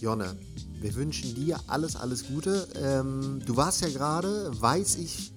Jonne, 0.00 0.34
wir 0.80 0.94
wünschen 0.94 1.34
dir 1.34 1.60
alles, 1.66 1.94
alles 1.94 2.26
Gute. 2.26 2.66
Ähm, 2.82 3.42
du 3.44 3.56
warst 3.56 3.82
ja 3.82 3.88
gerade, 3.90 4.50
weiß 4.58 4.96
ich, 4.96 5.32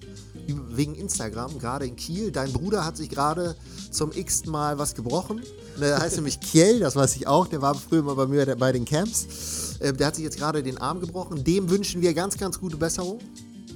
wegen 0.46 0.94
Instagram, 0.94 1.58
gerade 1.58 1.86
in 1.86 1.96
Kiel. 1.96 2.30
Dein 2.30 2.50
Bruder 2.50 2.84
hat 2.84 2.96
sich 2.96 3.10
gerade 3.10 3.56
zum 3.90 4.10
x 4.12 4.46
Mal 4.46 4.78
was 4.78 4.94
gebrochen. 4.94 5.42
Der 5.78 5.98
heißt 5.98 6.16
nämlich 6.16 6.40
Kiel, 6.40 6.80
das 6.80 6.96
weiß 6.96 7.14
ich 7.16 7.26
auch. 7.26 7.46
Der 7.46 7.60
war 7.60 7.74
früher 7.74 8.02
mal 8.02 8.14
bei 8.14 8.26
mir 8.26 8.56
bei 8.56 8.72
den 8.72 8.86
Camps. 8.86 9.76
Ähm, 9.80 9.98
der 9.98 10.06
hat 10.06 10.14
sich 10.14 10.24
jetzt 10.24 10.38
gerade 10.38 10.62
den 10.62 10.78
Arm 10.78 10.98
gebrochen. 10.98 11.44
Dem 11.44 11.68
wünschen 11.68 12.00
wir 12.00 12.14
ganz, 12.14 12.38
ganz 12.38 12.58
gute 12.58 12.78
Besserung. 12.78 13.18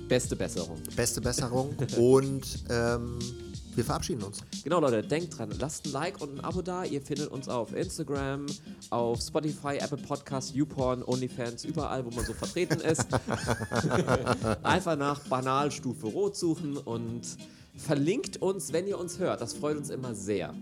Beste 0.09 0.37
Besserung. 0.37 0.79
Beste 0.97 1.21
Besserung. 1.21 1.77
Und 1.99 2.65
ähm, 2.71 3.19
wir 3.79 3.85
verabschieden 3.85 4.25
uns. 4.25 4.41
Genau, 4.65 4.81
Leute, 4.81 5.03
denkt 5.07 5.39
dran, 5.39 5.51
lasst 5.59 5.87
ein 5.87 5.93
Like 5.93 6.21
und 6.21 6.35
ein 6.35 6.45
Abo 6.45 6.63
da. 6.63 6.85
Ihr 6.85 7.01
findet 7.01 7.29
uns 7.29 7.49
auf 7.49 7.73
Instagram, 7.73 8.47
auf 8.91 9.21
Spotify, 9.21 9.77
Apple 9.77 9.99
Podcasts, 9.99 10.53
YouPorn, 10.53 11.05
OnlyFans, 11.05 11.65
überall, 11.65 12.05
wo 12.05 12.11
man 12.11 12.25
so 12.25 12.33
vertreten 12.33 12.81
ist. 12.81 13.07
Einfach 14.65 14.97
nach 14.97 15.21
Banalstufe 15.29 16.09
Rot 16.09 16.37
suchen 16.37 16.77
und 16.77 17.23
verlinkt 17.77 18.43
uns, 18.43 18.73
wenn 18.73 18.89
ihr 18.89 18.99
uns 18.99 19.21
hört. 19.21 19.41
Das 19.41 19.55
freut 19.55 19.77
uns 19.77 19.91
immer 19.91 20.13
sehr. 20.13 20.55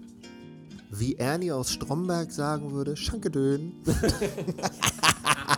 Wie 0.91 1.17
Ernie 1.17 1.53
aus 1.53 1.73
Stromberg 1.73 2.31
sagen 2.31 2.73
würde, 2.73 2.97
Schankedön. 2.99 3.73